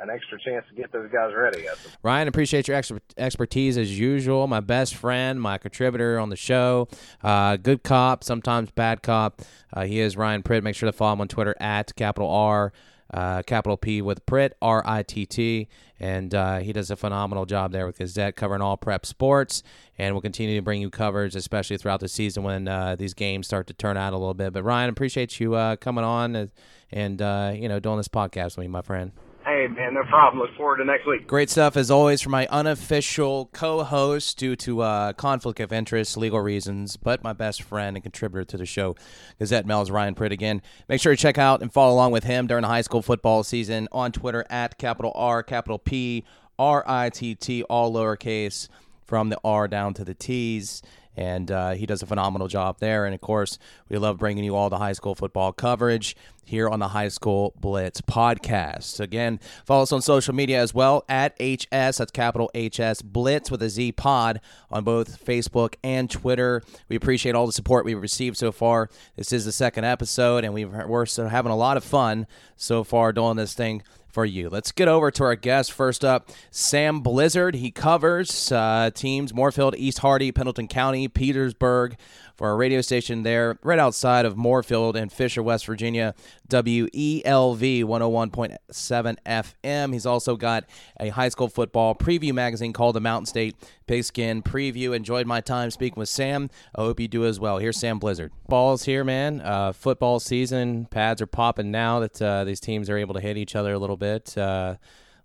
[0.00, 1.64] an extra chance to get those guys ready.
[2.02, 4.46] Ryan, appreciate your extra expertise as usual.
[4.48, 6.88] My best friend, my contributor on the show,
[7.22, 9.42] uh, good cop, sometimes bad cop.
[9.72, 10.62] Uh, he is Ryan Pritt.
[10.62, 12.72] Make sure to follow him on Twitter at capital R
[13.12, 15.68] uh, capital P with Pritt, R I T T.
[16.00, 19.62] And uh, he does a phenomenal job there with Gazette covering all prep sports.
[19.98, 23.46] And we'll continue to bring you coverage, especially throughout the season when uh, these games
[23.46, 24.52] start to turn out a little bit.
[24.52, 26.48] But Ryan, appreciate you uh, coming on
[26.90, 29.12] and, uh, you know doing this podcast with me, my friend.
[29.62, 30.42] Hey, man, no problem.
[30.42, 31.28] Look forward to next week.
[31.28, 36.16] Great stuff, as always, from my unofficial co host due to uh, conflict of interest,
[36.16, 38.96] legal reasons, but my best friend and contributor to the show,
[39.38, 40.62] Gazette-Mail's Ryan Pritt again.
[40.88, 43.44] Make sure to check out and follow along with him during the high school football
[43.44, 46.24] season on Twitter at capital R, capital P,
[46.58, 48.66] R I T T, all lowercase,
[49.04, 50.82] from the R down to the T's
[51.16, 53.04] and uh, he does a phenomenal job there.
[53.04, 53.58] And of course,
[53.88, 57.54] we love bringing you all the high school football coverage here on the High School
[57.60, 59.00] Blitz podcast.
[59.00, 63.62] Again, follow us on social media as well at HS, that's capital HS Blitz with
[63.62, 64.40] a Z pod
[64.70, 66.62] on both Facebook and Twitter.
[66.88, 68.90] We appreciate all the support we've received so far.
[69.16, 73.12] This is the second episode, and we've, we're having a lot of fun so far
[73.12, 73.82] doing this thing
[74.12, 74.48] for you.
[74.48, 75.72] Let's get over to our guest.
[75.72, 77.56] First up, Sam Blizzard.
[77.56, 81.96] He covers uh, teams Moorefield, East Hardy, Pendleton County, Petersburg
[82.42, 86.12] for a radio station there right outside of Moorefield and Fisher, West Virginia,
[86.50, 89.92] WELD 101.7 FM.
[89.92, 90.64] He's also got
[90.98, 93.54] a high school football preview magazine called the Mountain State
[93.86, 94.92] Pigskin Preview.
[94.92, 96.50] Enjoyed my time speaking with Sam.
[96.74, 97.58] I hope you do as well.
[97.58, 98.32] Here's Sam Blizzard.
[98.48, 99.40] Ball's here, man.
[99.40, 100.86] Uh, football season.
[100.86, 103.78] Pads are popping now that uh, these teams are able to hit each other a
[103.78, 104.36] little bit.
[104.36, 104.78] Uh,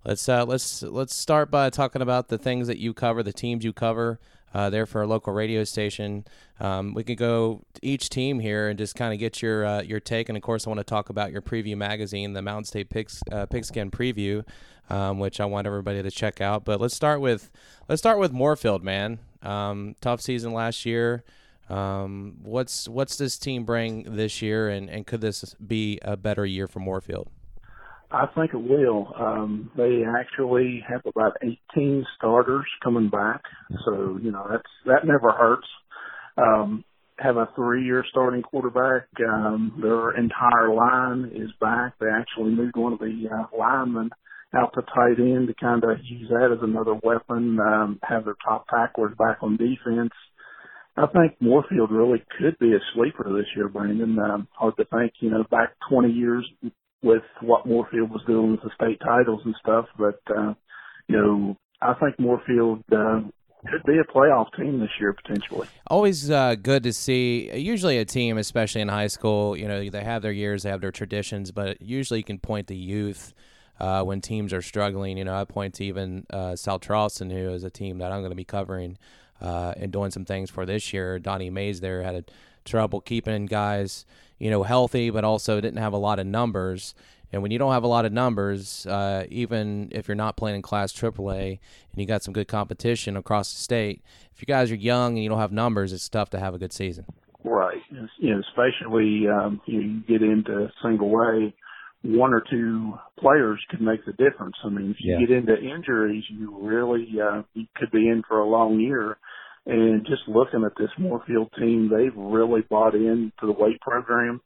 [0.05, 3.65] let's uh, let's let's start by talking about the things that you cover, the teams
[3.65, 4.19] you cover
[4.57, 6.25] uh, there for a local radio station.
[6.59, 9.99] Um, we could go each team here and just kind of get your uh, your
[9.99, 10.29] take.
[10.29, 13.21] And of course, I want to talk about your preview magazine, the Mountain State Pigs,
[13.31, 14.43] uh, Pigskin Preview,
[14.89, 16.65] um, which I want everybody to check out.
[16.65, 17.51] But let's start with
[17.87, 19.19] let's start with Moorefield, man.
[19.43, 21.23] Um, tough season last year.
[21.69, 26.47] Um, what's what's this team bring this year, and, and could this be a better
[26.47, 27.27] year for Moorefield?
[28.11, 29.13] I think it will.
[29.19, 31.37] Um, they actually have about
[31.75, 33.41] 18 starters coming back,
[33.85, 35.67] so you know that's that never hurts.
[36.37, 36.85] Um,
[37.19, 39.07] have a three-year starting quarterback.
[39.27, 41.93] Um, their entire line is back.
[41.99, 44.11] They actually moved one of the uh, linemen
[44.55, 47.59] out to tight end to kind of use that as another weapon.
[47.59, 50.13] Um, have their top tacklers back on defense.
[50.95, 54.17] I think Moorefield really could be a sleeper this year, Brandon.
[54.17, 56.49] Um, hard to think, you know, back 20 years
[57.03, 60.53] with what Moorefield was doing with the state titles and stuff, but, uh,
[61.07, 63.21] you know, I think Moorfield, uh,
[63.69, 65.67] could be a playoff team this year potentially.
[65.87, 67.51] Always uh, good to see.
[67.57, 70.81] Usually, a team, especially in high school, you know, they have their years, they have
[70.81, 73.33] their traditions, but usually you can point to youth
[73.79, 75.17] uh, when teams are struggling.
[75.17, 78.19] You know, I point to even uh, South Charleston, who is a team that I'm
[78.19, 78.97] going to be covering
[79.41, 81.19] uh, and doing some things for this year.
[81.19, 82.23] Donnie Mays there had a
[82.67, 84.05] trouble keeping guys,
[84.37, 86.93] you know, healthy, but also didn't have a lot of numbers.
[87.31, 90.57] And when you don't have a lot of numbers, uh, even if you're not playing
[90.57, 91.59] in Class AAA and
[92.01, 94.01] you got some good competition across the state,
[94.33, 96.57] if you guys are young and you don't have numbers, it's tough to have a
[96.57, 97.05] good season.
[97.43, 97.81] Right.
[98.19, 101.53] You know, especially um, you, know, you get into single A
[102.03, 104.55] one or two players could make the difference.
[104.63, 105.25] I mean, if you yeah.
[105.25, 109.17] get into injuries, you really uh, you could be in for a long year.
[109.67, 114.39] And just looking at this Moorefield team, they've really bought into the weight program.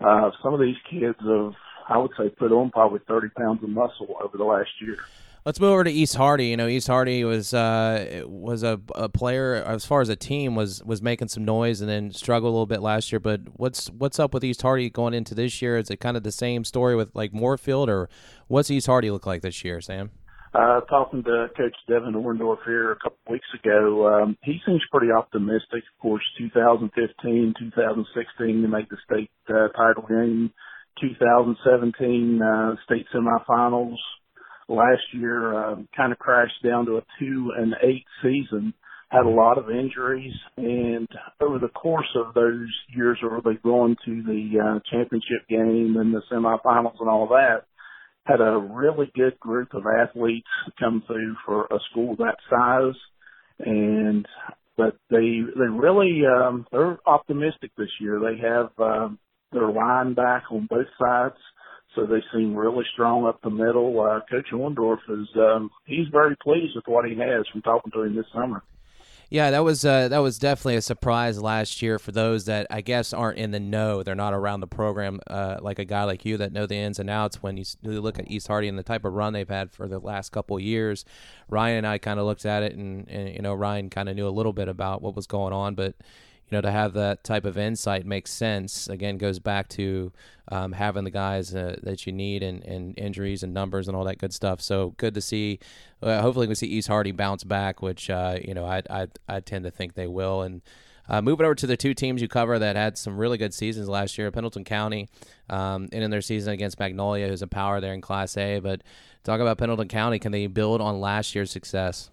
[0.00, 1.52] Uh, some of these kids have,
[1.88, 4.98] I would say, put on probably 30 pounds of muscle over the last year.
[5.46, 6.46] Let's move over to East Hardy.
[6.46, 10.54] You know, East Hardy was uh, was a, a player as far as a team
[10.54, 13.20] was was making some noise and then struggled a little bit last year.
[13.20, 15.76] But what's what's up with East Hardy going into this year?
[15.76, 18.08] Is it kind of the same story with like Moorefield, or
[18.48, 20.10] what's East Hardy look like this year, Sam?
[20.54, 25.10] Uh, talking to Coach Devin Orndorff here a couple weeks ago, um, he seems pretty
[25.10, 25.82] optimistic.
[25.82, 30.52] Of course, 2015, 2016, they made the state uh, title game.
[31.00, 33.96] 2017 uh, state semifinals
[34.68, 38.72] last year uh, kind of crashed down to a two and eight season.
[39.08, 41.08] Had a lot of injuries, and
[41.40, 46.14] over the course of those years, where they going to the uh, championship game and
[46.14, 47.64] the semifinals and all that,
[48.24, 50.46] had a really good group of athletes
[50.78, 52.98] come through for a school that size,
[53.58, 54.26] and
[54.76, 58.20] but they they really um, they're optimistic this year.
[58.20, 59.18] They have um,
[59.52, 61.36] their line back on both sides
[61.94, 64.00] so they seem really strong up the middle.
[64.00, 68.02] Uh, Coach Orndorff is um, he's very pleased with what he has from talking to
[68.02, 68.62] him this summer.
[69.30, 72.80] Yeah, that was uh, that was definitely a surprise last year for those that I
[72.80, 74.02] guess aren't in the know.
[74.02, 76.98] They're not around the program uh, like a guy like you that know the ins
[76.98, 77.42] and outs.
[77.42, 79.98] When you look at East Hardy and the type of run they've had for the
[79.98, 81.04] last couple years,
[81.48, 84.16] Ryan and I kind of looked at it, and, and you know Ryan kind of
[84.16, 85.94] knew a little bit about what was going on, but
[86.54, 88.88] know, to have that type of insight makes sense.
[88.88, 90.12] Again, goes back to
[90.48, 94.04] um, having the guys uh, that you need and, and injuries and numbers and all
[94.04, 94.60] that good stuff.
[94.60, 95.58] So good to see.
[96.02, 99.40] Uh, hopefully, we see East Hardy bounce back, which uh, you know I, I I
[99.40, 100.42] tend to think they will.
[100.42, 100.62] And
[101.08, 103.88] uh, moving over to the two teams you cover that had some really good seasons
[103.88, 105.08] last year, Pendleton County,
[105.50, 108.60] um, and in their season against Magnolia, who's a power there in Class A.
[108.60, 108.82] But
[109.22, 110.18] talk about Pendleton County.
[110.18, 112.10] Can they build on last year's success?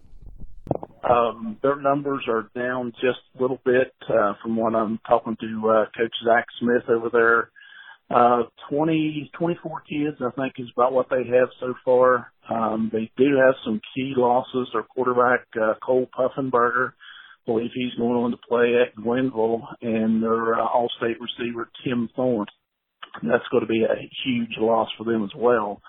[1.08, 5.70] Um, their numbers are down just a little bit uh, from what I'm talking to
[5.70, 7.50] uh, Coach Zach Smith over there.
[8.10, 12.32] Uh, 20, 24 kids, I think, is about what they have so far.
[12.48, 14.68] Um, they do have some key losses.
[14.72, 16.92] Their quarterback, uh, Cole Puffenberger, I
[17.46, 22.46] believe he's going on to play at Glenville, and their uh, all-state receiver, Tim Thorne.
[23.22, 25.80] That's going to be a huge loss for them as well.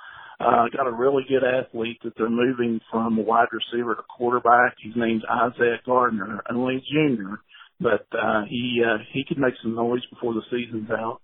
[0.43, 4.75] Uh, got a really good athlete that they're moving from a wide receiver to quarterback.
[4.83, 7.39] His name's Isaiah Gardner, only a junior,
[7.79, 11.21] but uh, he uh, he could make some noise before the season's out.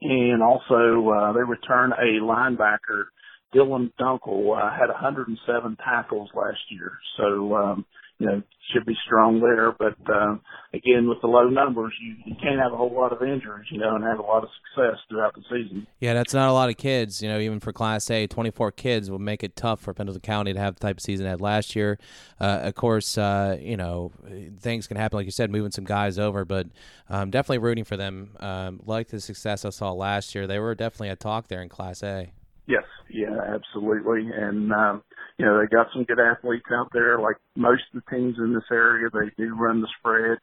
[0.00, 3.06] And also, uh, they return a linebacker,
[3.54, 6.92] Dylan Dunkel, uh, had 107 tackles last year.
[7.16, 7.84] So, um,
[8.18, 8.42] you know,
[8.72, 9.72] should be strong there.
[9.72, 10.36] But uh,
[10.74, 13.78] again, with the low numbers, you, you can't have a whole lot of injuries, you
[13.78, 15.86] know, and have a lot of success throughout the season.
[16.00, 17.22] Yeah, that's not a lot of kids.
[17.22, 20.52] You know, even for Class A, 24 kids will make it tough for Pendleton County
[20.52, 21.98] to have the type of season they had last year.
[22.40, 24.12] Uh, of course, uh, you know,
[24.60, 26.66] things can happen, like you said, moving some guys over, but
[27.08, 28.30] um, definitely rooting for them.
[28.40, 31.68] Um, like the success I saw last year, they were definitely a talk there in
[31.68, 32.32] Class A.
[32.68, 34.30] Yes, yeah, absolutely.
[34.30, 35.02] And um,
[35.38, 37.18] you know, they got some good athletes out there.
[37.18, 40.38] Like most of the teams in this area, they do run the spread,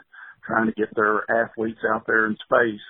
[0.45, 2.82] trying to get their athletes out there in space.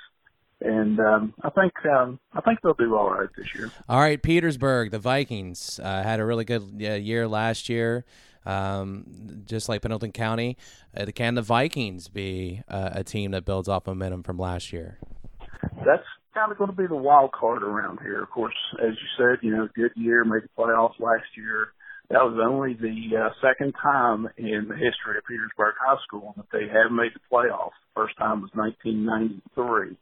[0.61, 3.69] And um, I think um, I think they'll do all right this year.
[3.89, 8.05] All right, Petersburg, the Vikings uh, had a really good uh, year last year.
[8.45, 10.55] Um, just like Pendleton County,
[10.95, 14.99] uh, can the Vikings be uh, a team that builds off momentum from last year?
[15.83, 16.05] That's
[16.36, 18.21] kind of going to be the wild card around here.
[18.21, 21.71] Of course, as you said, you know, good year, made the playoffs last year.
[22.09, 26.51] That was only the uh, second time in the history of Petersburg High School that
[26.51, 27.79] they have made the playoffs.
[27.95, 29.97] First time was 1993.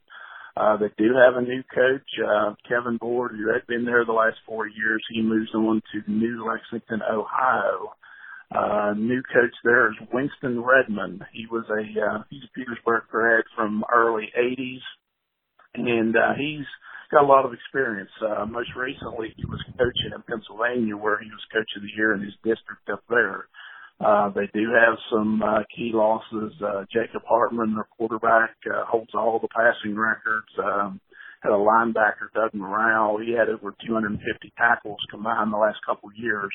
[0.56, 4.12] Uh, they do have a new coach, uh, Kevin Board, who had been there the
[4.12, 5.02] last four years.
[5.10, 7.94] He moves on to New Lexington, Ohio.
[8.54, 11.24] Uh, new coach there is Winston Redmond.
[11.32, 14.84] He was a, uh, he's a Petersburg grad from early 80s
[15.74, 16.66] and uh, he's
[17.10, 18.10] got a lot of experience.
[18.22, 22.14] Uh, most recently, he was coaching in Pennsylvania, where he was coach of the year
[22.14, 23.46] in his district up there.
[24.00, 26.52] Uh, they do have some uh, key losses.
[26.60, 30.50] Uh, Jacob Hartman, their quarterback, uh, holds all the passing records.
[30.58, 31.00] Um,
[31.42, 33.18] had a linebacker, Doug Morale.
[33.24, 36.50] He had over 250 tackles combined the last couple of years.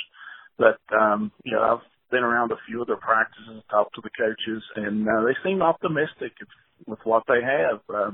[0.58, 4.10] But, um, you know, I've been around a few of their practices, talked to the
[4.18, 6.34] coaches, and uh, they seem optimistic
[6.88, 7.80] with what they have.
[7.88, 8.12] Uh,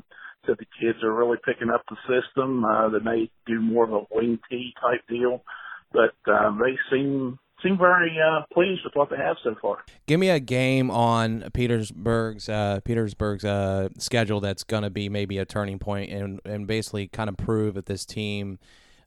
[0.47, 2.63] that the kids are really picking up the system.
[2.63, 5.43] Uh, they may do more of a wing tee type deal,
[5.91, 9.77] but uh, they seem seem very uh, pleased with what they have so far.
[10.07, 15.37] Give me a game on Petersburg's uh, Petersburg's uh, schedule that's going to be maybe
[15.37, 18.59] a turning point and and basically kind of prove that this team.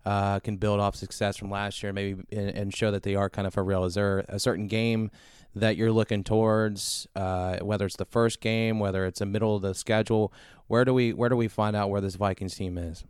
[0.06, 3.28] Uh, can build off success from last year, maybe, and, and show that they are
[3.28, 3.84] kind of for real.
[3.84, 5.10] Is there a certain game
[5.54, 9.62] that you're looking towards, uh, whether it's the first game, whether it's the middle of
[9.62, 10.32] the schedule.
[10.66, 13.04] Where do we where do we find out where this Vikings team is?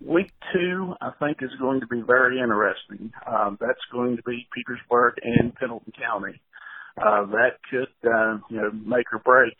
[0.00, 3.12] Week two, I think, is going to be very interesting.
[3.26, 6.40] Um, that's going to be Petersburg and Pendleton County.
[6.96, 9.56] Uh, that could, uh, you know, make or break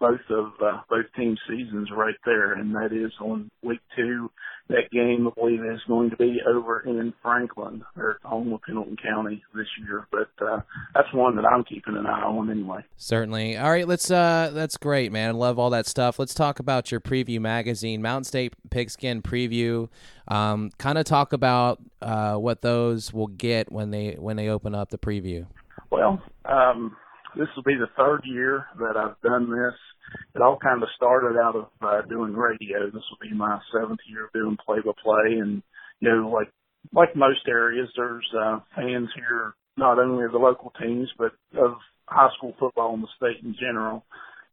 [0.00, 4.30] both of uh, both team seasons right there, and that is on week two.
[4.68, 8.96] That game, I believe, is going to be over in Franklin or home of Pendleton
[8.96, 10.06] County this year.
[10.10, 10.60] But uh,
[10.94, 12.82] that's one that I'm keeping an eye on anyway.
[12.96, 13.58] Certainly.
[13.58, 14.10] All right, let's.
[14.10, 15.30] Uh, that's great, man.
[15.30, 16.18] I love all that stuff.
[16.18, 19.88] Let's talk about your preview magazine, Mountain State Pigskin Preview.
[20.28, 24.74] Um, kind of talk about uh, what those will get when they when they open
[24.74, 25.46] up the preview.
[25.90, 26.22] Well.
[26.46, 26.96] Um,
[27.36, 29.74] this will be the third year that I've done this.
[30.34, 32.86] It all kind of started out of uh, doing radio.
[32.86, 35.62] This will be my seventh year of doing play by play, and
[36.00, 36.50] you know, like
[36.92, 41.74] like most areas, there's uh, fans here not only of the local teams but of
[42.06, 44.04] high school football in the state in general.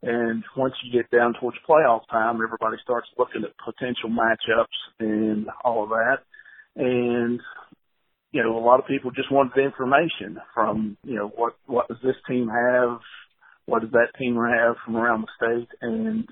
[0.03, 4.65] And once you get down towards playoff time, everybody starts looking at potential matchups
[4.99, 6.19] and all of that.
[6.75, 7.39] And
[8.31, 11.87] you know, a lot of people just wanted the information from, you know, what, what
[11.87, 12.99] does this team have?
[13.65, 15.69] What does that team have from around the state?
[15.81, 16.27] And,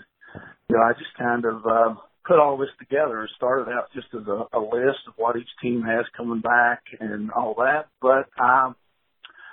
[0.69, 1.95] you know, I just kind of, uh,
[2.25, 3.23] put all this together.
[3.23, 6.83] It started out just as a, a list of what each team has coming back
[6.99, 7.87] and all that.
[8.01, 8.75] But, um,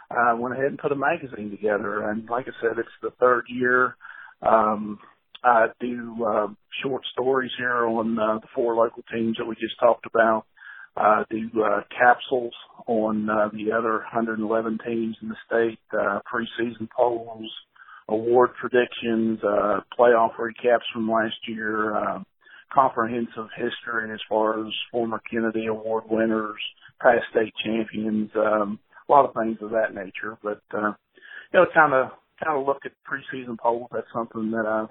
[0.09, 2.09] I went ahead and put a magazine together.
[2.09, 3.97] And like I said, it's the third year.
[4.41, 5.01] Um,
[5.43, 6.47] I do uh,
[6.83, 10.45] short stories here on uh, the four local teams that we just talked about
[10.97, 12.55] uh, do uh, capsules
[12.87, 17.51] on uh, the other 111 teams in the state, uh, preseason polls,
[18.09, 22.19] award predictions, uh, playoff recaps from last year, uh,
[22.73, 26.61] comprehensive history as far as former Kennedy Award winners,
[27.01, 28.79] past state champions, um,
[29.09, 30.39] a lot of things of that nature.
[30.43, 30.93] But uh,
[31.53, 32.11] you know, kind of
[32.43, 33.89] kind of look at preseason polls.
[33.93, 34.87] That's something that I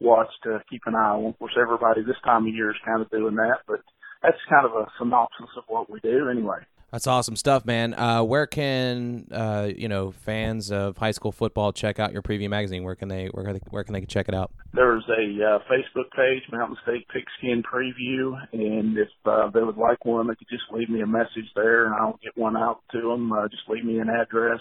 [0.00, 1.26] watch to keep an eye on.
[1.26, 3.80] Of course, everybody this time of year is kind of doing that, but
[4.22, 6.58] that's kind of a synopsis of what we do anyway.
[6.92, 7.94] That's awesome stuff, man.
[7.94, 12.50] Uh, where can uh, you know fans of high school football check out your preview
[12.50, 12.84] magazine?
[12.84, 14.50] Where can they where can they, where can they check it out?
[14.74, 20.04] There's a uh, Facebook page, Mountain State Pigskin Preview, and if uh, they would like
[20.04, 23.00] one, they could just leave me a message there, and I'll get one out to
[23.00, 23.32] them.
[23.32, 24.60] Uh, just leave me an address,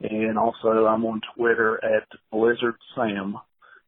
[0.00, 3.38] and also I'm on Twitter at Blizzard Sam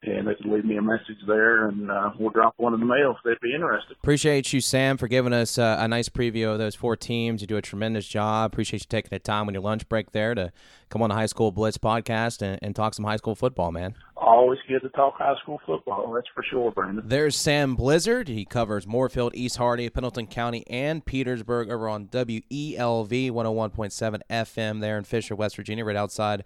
[0.03, 2.87] and they can leave me a message there, and uh, we'll drop one in the
[2.87, 3.97] mail if they'd be interested.
[3.99, 7.43] Appreciate you, Sam, for giving us uh, a nice preview of those four teams.
[7.43, 8.53] You do a tremendous job.
[8.53, 10.53] Appreciate you taking the time on your lunch break there to
[10.89, 13.95] come on the High School Blitz podcast and, and talk some high school football, man.
[14.21, 16.13] Always good to talk high school football.
[16.13, 17.03] That's for sure, Brandon.
[17.07, 18.29] There's Sam Blizzard.
[18.29, 24.99] He covers Moorefield, East Hardy, Pendleton County, and Petersburg over on WELD 101.7 FM there
[24.99, 26.45] in Fisher, West Virginia, right outside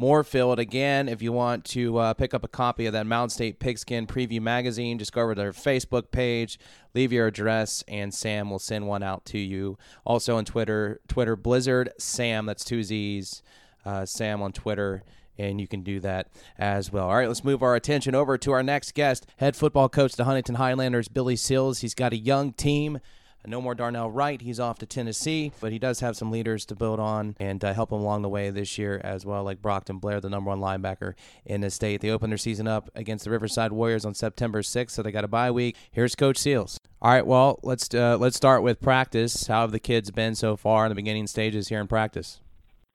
[0.00, 0.58] Moorefield.
[0.58, 4.06] Again, if you want to uh, pick up a copy of that Mountain State Pigskin
[4.06, 6.60] Preview magazine, just go over to their Facebook page,
[6.94, 9.78] leave your address, and Sam will send one out to you.
[10.04, 12.46] Also on Twitter, Twitter Blizzard Sam.
[12.46, 13.42] That's two Z's.
[13.84, 15.02] Uh, Sam on Twitter
[15.38, 16.28] and you can do that
[16.58, 17.08] as well.
[17.08, 20.24] All right, let's move our attention over to our next guest, head football coach, the
[20.24, 21.80] Huntington Highlanders, Billy Seals.
[21.80, 23.00] He's got a young team
[23.46, 24.40] No more Darnell Wright.
[24.40, 27.72] He's off to Tennessee, but he does have some leaders to build on and uh,
[27.72, 30.60] help him along the way this year as well, like Brockton Blair, the number one
[30.60, 31.14] linebacker
[31.44, 32.00] in the state.
[32.00, 35.24] They open their season up against the Riverside Warriors on September 6th, so they got
[35.24, 35.76] a bye week.
[35.92, 36.80] Here's Coach Seals.
[37.00, 39.46] All right, well, let's uh, let's start with practice.
[39.46, 42.40] How have the kids been so far in the beginning stages here in practice?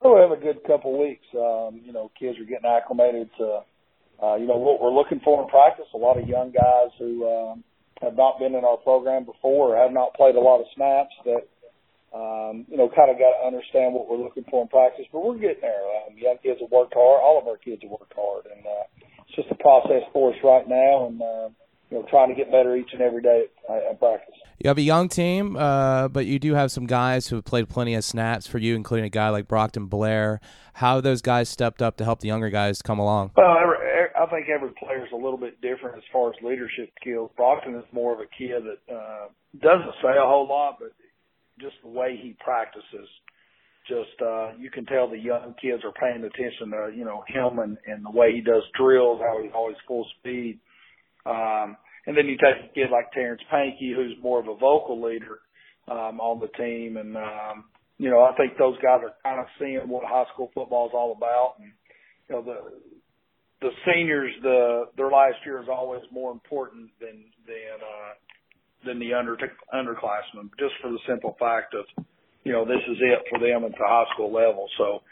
[0.02, 1.22] We have a good couple weeks.
[1.30, 3.62] Um, you know, kids are getting acclimated to,
[4.18, 5.86] uh, you know, what we're looking for in practice.
[5.94, 7.62] A lot of young guys who um,
[8.02, 11.14] have not been in our program before or have not played a lot of snaps
[11.24, 11.46] that,
[12.10, 15.06] um, you know, kind of got to understand what we're looking for in practice.
[15.12, 15.86] But we're getting there.
[16.02, 17.22] Um, young kids have worked hard.
[17.22, 18.84] All of our kids have worked hard, and uh,
[19.22, 21.06] it's just a process for us right now.
[21.06, 21.48] And uh,
[21.92, 24.34] you know, trying to get better each and every day at, practice.
[24.58, 27.68] You have a young team, uh, but you do have some guys who have played
[27.68, 30.40] plenty of snaps for you, including a guy like Brockton Blair.
[30.72, 33.32] How have those guys stepped up to help the younger guys come along?
[33.36, 33.76] Well, every,
[34.18, 37.30] I think every player is a little bit different as far as leadership skills.
[37.36, 39.28] Brockton is more of a kid that uh,
[39.60, 40.92] doesn't say a whole lot, but
[41.60, 43.08] just the way he practices,
[43.86, 47.58] just uh, you can tell the young kids are paying attention to you know him
[47.58, 50.58] and, and the way he does drills, how he's always full speed.
[51.26, 55.00] Um, and then you take a kid like Terrence Pankey, who's more of a vocal
[55.00, 55.38] leader
[55.88, 57.64] um, on the team, and um,
[57.98, 60.92] you know I think those guys are kind of seeing what high school football is
[60.94, 61.54] all about.
[61.58, 61.72] And
[62.28, 62.58] you know the
[63.60, 68.12] the seniors, the their last year is always more important than than uh,
[68.84, 69.36] than the under
[69.72, 72.04] underclassmen, just for the simple fact of
[72.44, 74.66] you know this is it for them at the high school level.
[74.76, 75.02] So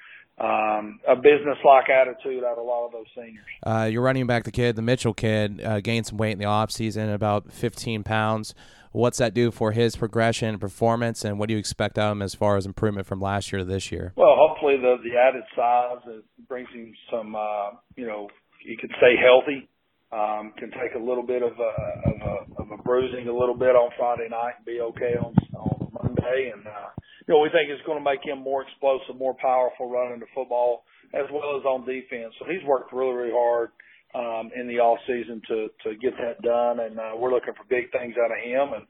[0.40, 3.44] um, a business-like attitude out of a lot of those seniors.
[3.62, 6.46] Uh, you're running back the kid, the Mitchell kid, uh, gained some weight in the
[6.46, 8.54] off season, about 15 pounds.
[8.92, 12.12] What's that do for his progression and performance, and what do you expect out of
[12.16, 14.14] him as far as improvement from last year to this year?
[14.16, 18.28] Well, hopefully the the added size brings him some, uh, you know,
[18.64, 19.68] he can stay healthy.
[20.12, 23.54] Um, can take a little bit of a, of a of a bruising a little
[23.54, 26.88] bit on Friday night and be okay on on Monday, and uh,
[27.30, 30.26] you know, we think it's going to make him more explosive, more powerful running the
[30.34, 30.82] football
[31.14, 32.34] as well as on defense.
[32.42, 33.70] So he's worked really, really hard
[34.18, 37.62] um, in the off season to to get that done, and uh, we're looking for
[37.70, 38.74] big things out of him.
[38.74, 38.84] And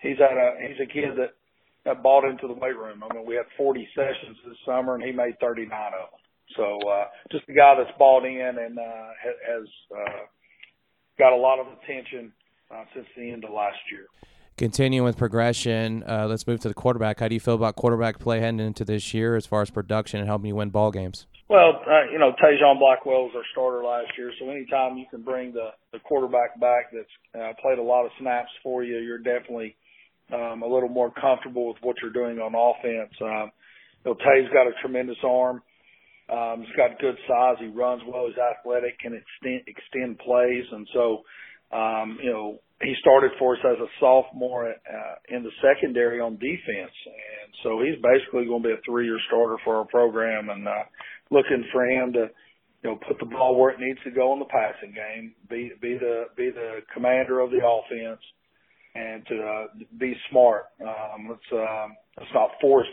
[0.00, 1.36] he's at a he's a kid that
[1.84, 3.04] that bought into the weight room.
[3.04, 6.22] I mean, we had 40 sessions this summer, and he made 39 of them.
[6.56, 9.08] So uh, just a guy that's bought in and uh,
[9.52, 10.24] has uh,
[11.18, 12.32] got a lot of attention
[12.72, 14.08] uh, since the end of last year
[14.56, 17.20] continuing with progression, uh, let's move to the quarterback.
[17.20, 20.20] How do you feel about quarterback play heading into this year as far as production
[20.20, 21.26] and helping you win ball games?
[21.48, 25.22] Well, uh, you know, Tajon Blackwell was our starter last year, so anytime you can
[25.22, 29.18] bring the, the quarterback back that's uh, played a lot of snaps for you, you're
[29.18, 29.76] definitely
[30.32, 33.12] um, a little more comfortable with what you're doing on offense.
[33.20, 33.52] Um,
[34.04, 35.62] you know, Tay's got a tremendous arm.
[36.32, 37.56] Um, he's got good size.
[37.60, 38.26] He runs well.
[38.28, 41.22] He's athletic, can extend extend plays, and so
[41.76, 46.34] um, you know he started for us as a sophomore uh, in the secondary on
[46.34, 50.66] defense, and so he's basically going to be a three-year starter for our program, and
[50.66, 50.82] uh,
[51.30, 52.26] looking for him to,
[52.82, 55.70] you know, put the ball where it needs to go in the passing game, be
[55.80, 58.20] be the be the commander of the offense,
[58.94, 59.66] and to uh,
[59.98, 60.66] be smart.
[60.80, 62.88] Um, let's uh, let's not force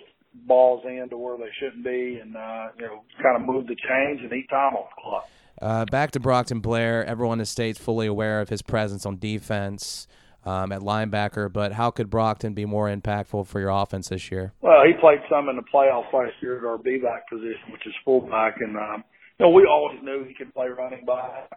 [0.45, 3.75] balls in to where they shouldn't be, and uh, you know, kind of move the
[3.75, 5.25] chains and eat time off the clock.
[5.61, 7.05] Uh, back to Brockton Blair.
[7.05, 10.07] Everyone in the state's fully aware of his presence on defense
[10.45, 14.53] um, at linebacker, but how could Brockton be more impactful for your offense this year?
[14.61, 17.93] Well, he played some in the playoffs last year at our B-back position, which is
[18.05, 19.03] fullback, and um,
[19.37, 21.49] you know we always knew he could play running back.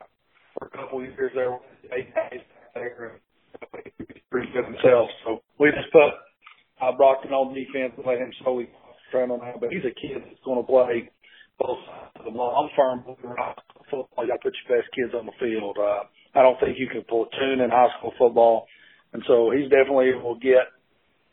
[0.59, 1.59] For a couple of years there,
[1.97, 2.41] eight days
[2.75, 3.21] there,
[4.31, 5.09] pretty good himself.
[5.25, 6.11] So we just put
[6.83, 8.69] uh, Brockton on defense and let him solely
[9.13, 9.61] concentrate on that.
[9.61, 11.09] But he's a kid that's going to play
[11.59, 11.79] both
[12.25, 12.55] the ball.
[12.57, 13.17] I'm firm
[13.91, 15.77] football, you got to put your best kids on the field.
[15.79, 18.67] Uh, I don't think you can platoon in high school football,
[19.13, 20.73] and so he's definitely will get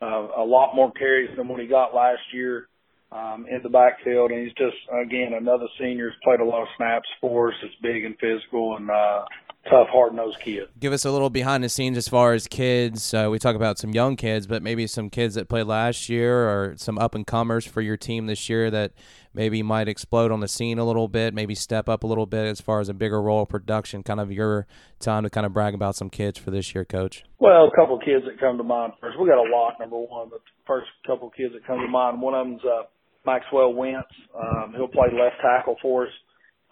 [0.01, 2.67] uh, a lot more carries than what he got last year
[3.11, 4.32] um, in the backfield.
[4.32, 7.55] And he's just again another senior who's played a lot of snaps for us.
[7.63, 9.26] It's big and physical and uh,
[9.70, 10.68] tough, hard nosed kid.
[10.80, 13.14] Give us a little behind the scenes as far as kids.
[13.14, 16.47] Uh, we talk about some young kids, but maybe some kids that played last year
[16.49, 18.91] or some up and comers for your team this year that
[19.34, 22.45] maybe might explode on the scene a little bit, maybe step up a little bit
[22.45, 24.03] as far as a bigger role of production.
[24.03, 24.66] Kind of your
[24.99, 27.24] time to kind of brag about some kids for this year, Coach.
[27.39, 29.20] Well, a couple of kids that come to mind first.
[29.20, 29.80] We got a lot.
[29.80, 32.22] Number one, the first couple of kids that come to mind.
[32.22, 32.84] One of them's uh,
[33.26, 34.07] Maxwell Wentz.
[34.36, 36.14] Um, he'll play left tackle for us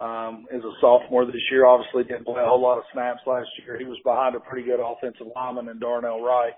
[0.00, 1.66] um, as a sophomore this year.
[1.66, 3.78] Obviously didn't play a whole lot of snaps last year.
[3.78, 6.54] He was behind a pretty good offensive lineman in Darnell Wright.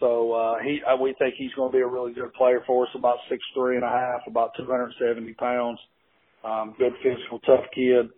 [0.00, 2.84] So uh, he, uh, we think he's going to be a really good player for
[2.84, 2.90] us.
[2.94, 5.78] About six three and a half, about 270 pounds.
[6.44, 8.10] Um, good physical, tough kid.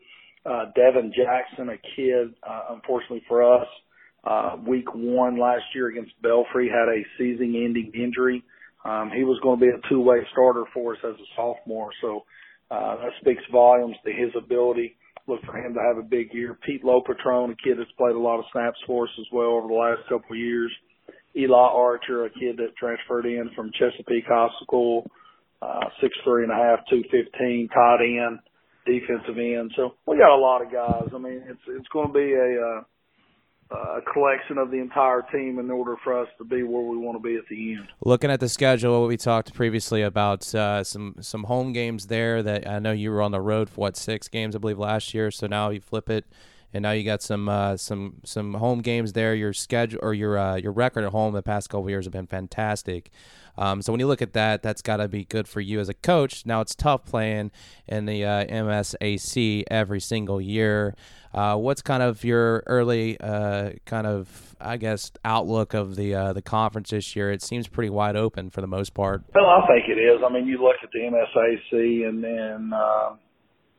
[0.44, 3.66] Uh, Devin Jackson, a kid, uh, unfortunately for us,
[4.24, 8.42] uh, week one last year against Belfry, had a season-ending injury.
[8.84, 12.24] Um, he was going to be a two-way starter for us as a sophomore, so
[12.70, 14.96] uh, that speaks volumes to his ability.
[15.26, 16.58] Look for him to have a big year.
[16.64, 19.68] Pete Lopatron, a kid that's played a lot of snaps for us as well over
[19.68, 20.72] the last couple of years.
[21.36, 25.10] Eli Archer, a kid that transferred in from Chesapeake High School,
[25.60, 28.38] uh, six three and a half, two fifteen, tight end,
[28.86, 29.72] defensive end.
[29.76, 31.10] So we got a lot of guys.
[31.14, 32.82] I mean, it's it's going to be a uh,
[33.70, 37.20] a collection of the entire team in order for us to be where we want
[37.20, 37.88] to be at the end.
[38.04, 42.42] Looking at the schedule, we talked previously about uh, some some home games there.
[42.42, 45.14] That I know you were on the road for what six games I believe last
[45.14, 45.30] year.
[45.30, 46.26] So now you flip it,
[46.72, 49.34] and now you got some uh, some some home games there.
[49.34, 52.26] Your schedule or your uh, your record at home the past couple years have been
[52.26, 53.10] fantastic.
[53.58, 55.88] Um, so when you look at that, that's got to be good for you as
[55.88, 56.44] a coach.
[56.44, 57.50] Now it's tough playing
[57.86, 60.94] in the uh, MSAC every single year.
[61.32, 66.32] Uh, what's kind of your early uh, kind of I guess outlook of the uh,
[66.32, 67.30] the conference this year?
[67.30, 69.22] It seems pretty wide open for the most part.
[69.34, 70.20] Well, I think it is.
[70.26, 73.16] I mean, you look at the MSAC, and then uh,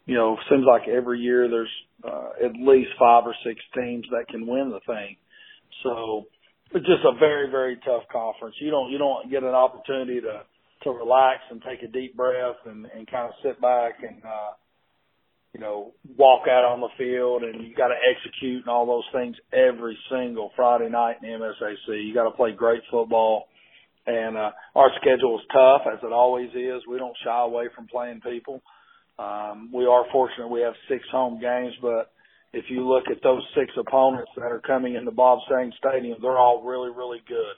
[0.05, 1.71] you know, seems like every year there's
[2.03, 5.17] uh, at least five or six teams that can win the thing.
[5.83, 6.25] So
[6.71, 8.55] it's just a very, very tough conference.
[8.61, 10.43] You don't you don't get an opportunity to
[10.83, 14.53] to relax and take a deep breath and, and kind of sit back and uh
[15.57, 19.09] you know, walk out on the field and you got to execute and all those
[19.11, 22.05] things every single Friday night in MSAC.
[22.05, 23.47] You got to play great football.
[24.05, 26.85] And, uh, our schedule is tough as it always is.
[26.87, 28.61] We don't shy away from playing people.
[29.19, 32.11] Um, we are fortunate we have six home games, but
[32.53, 36.37] if you look at those six opponents that are coming into Bob Sang Stadium, they're
[36.37, 37.55] all really, really good.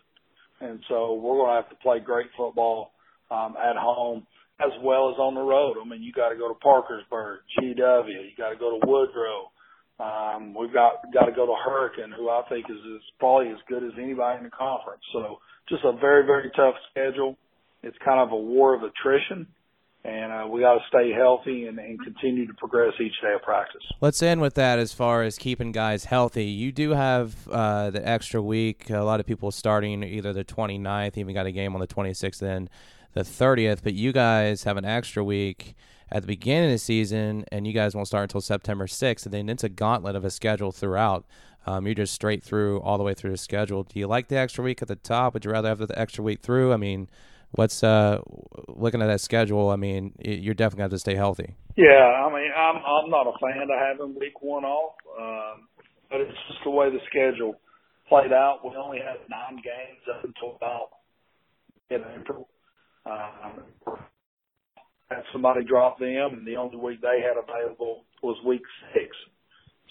[0.62, 2.92] And so we're going to have to play great football,
[3.32, 4.26] um, at home
[4.60, 5.78] as well as on the road.
[5.80, 9.52] I mean, you got to go to Parkersburg, GW, you got to go to Woodrow.
[10.00, 13.60] Um, we've got got to go to Hurricane, who I think is, is probably as
[13.68, 15.04] good as anybody in the conference.
[15.12, 17.38] So just a very very tough schedule.
[17.84, 19.48] It's kind of a war of attrition,
[20.06, 23.42] and uh, we got to stay healthy and, and continue to progress each day of
[23.42, 23.82] practice.
[24.00, 26.46] Let's end with that as far as keeping guys healthy.
[26.46, 28.90] You do have uh, the extra week.
[28.90, 32.40] A lot of people starting either the 29th, even got a game on the 26th.
[32.40, 32.70] Then
[33.14, 35.76] the 30th, but you guys have an extra week
[36.12, 39.34] at the beginning of the season, and you guys won't start until September 6th, and
[39.34, 41.26] then it's a gauntlet of a schedule throughout.
[41.66, 43.84] Um, you're just straight through all the way through the schedule.
[43.84, 45.34] Do you like the extra week at the top?
[45.34, 46.74] Would you rather have the extra week through?
[46.74, 47.10] I mean,
[47.52, 48.20] what's uh
[48.68, 49.70] looking at that schedule?
[49.70, 51.56] I mean, you're definitely have to stay healthy.
[51.76, 55.68] Yeah, I mean, I'm I'm not a fan of having week one off, um,
[56.10, 57.60] but it's just the way the schedule
[58.08, 58.60] played out.
[58.64, 60.90] We only had nine games up until about
[61.90, 62.48] in April.
[63.06, 63.98] Um,
[65.10, 68.62] had somebody drop them, and the only week they had available was week
[68.94, 69.16] six.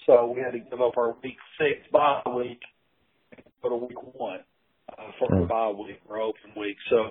[0.07, 2.61] So we had to give up our week six bye week
[3.33, 4.41] and go to week one
[4.97, 6.77] uh, for our bye week or open week.
[6.89, 7.11] So,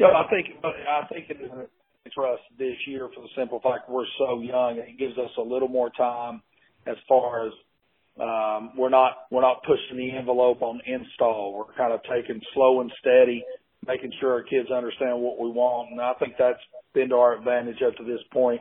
[0.00, 3.88] yeah, I think I think it is for us this year for the simple fact
[3.88, 4.78] we're so young.
[4.78, 6.42] It gives us a little more time
[6.86, 7.52] as far as
[8.18, 11.54] um, we're not we're not pushing the envelope on install.
[11.54, 13.44] We're kind of taking slow and steady
[13.86, 15.90] making sure our kids understand what we want.
[15.90, 16.60] And I think that's
[16.94, 18.60] been to our advantage up to this point.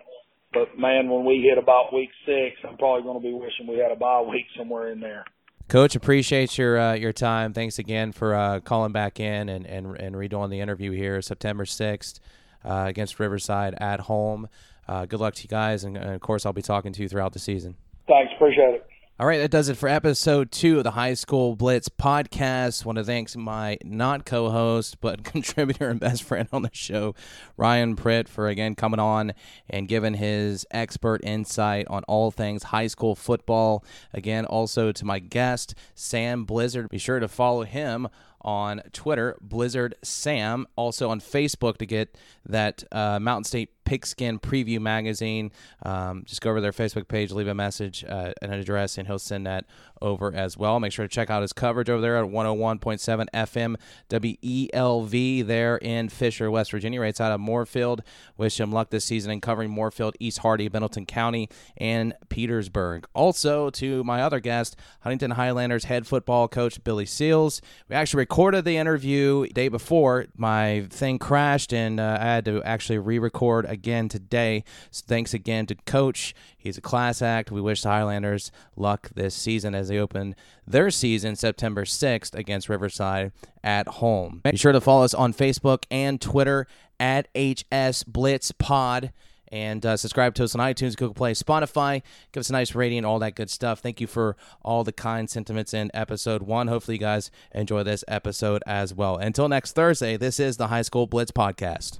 [0.54, 3.78] But man, when we hit about week six, I'm probably going to be wishing we
[3.78, 5.26] had a bye week somewhere in there.
[5.70, 7.53] Coach, appreciate your uh, your time.
[7.53, 11.63] Thanks again for uh, calling back in and, and and redoing the interview here, September
[11.63, 12.20] sixth,
[12.65, 14.49] uh, against Riverside at home.
[14.88, 17.07] Uh, good luck to you guys, and, and of course, I'll be talking to you
[17.07, 17.76] throughout the season.
[18.07, 18.89] Thanks, appreciate it.
[19.20, 22.86] All right, that does it for episode two of the High School Blitz podcast.
[22.86, 27.15] Want to thank my not co-host but contributor and best friend on the show,
[27.57, 29.34] Ryan Pritt, for again coming on
[29.70, 33.83] and giving his expert insight on all things high school football.
[34.13, 36.87] Again, also to my guest Sam Blizzard.
[36.87, 38.08] Be sure to follow him
[38.41, 40.67] on Twitter, Blizzard Sam.
[40.75, 45.51] Also on Facebook to get that uh, Mountain State Pigskin Preview Magazine.
[45.82, 49.17] Um, just go over their Facebook page, leave a message uh, an address, and he'll
[49.17, 49.66] send that
[49.99, 50.79] over as well.
[50.79, 56.09] Make sure to check out his coverage over there at 101.7 FM WELD there in
[56.09, 58.01] Fisher, West Virginia, right outside of Moorefield.
[58.37, 63.07] Wish him luck this season in covering Moorefield, East Hardy, Pendleton County, and Petersburg.
[63.16, 67.59] Also, to my other guest, Huntington Highlanders head football coach Billy Seals.
[67.89, 70.28] We actually recorded the interview day before.
[70.38, 74.64] My thing crashed, and uh, I had to actually re record again today.
[74.92, 76.36] So thanks again to Coach.
[76.56, 77.50] He's a class act.
[77.50, 80.36] We wish the Highlanders luck this season as they open
[80.68, 83.32] their season September 6th against Riverside
[83.64, 84.42] at home.
[84.43, 86.68] Be sure to follow us on Facebook and Twitter
[87.00, 89.12] at HS Blitz Pod.
[89.51, 92.01] And uh, subscribe to us on iTunes, Google Play, Spotify.
[92.32, 93.80] Give us a nice rating, all that good stuff.
[93.80, 96.67] Thank you for all the kind sentiments in episode one.
[96.67, 99.17] Hopefully, you guys enjoy this episode as well.
[99.17, 102.00] Until next Thursday, this is the High School Blitz Podcast.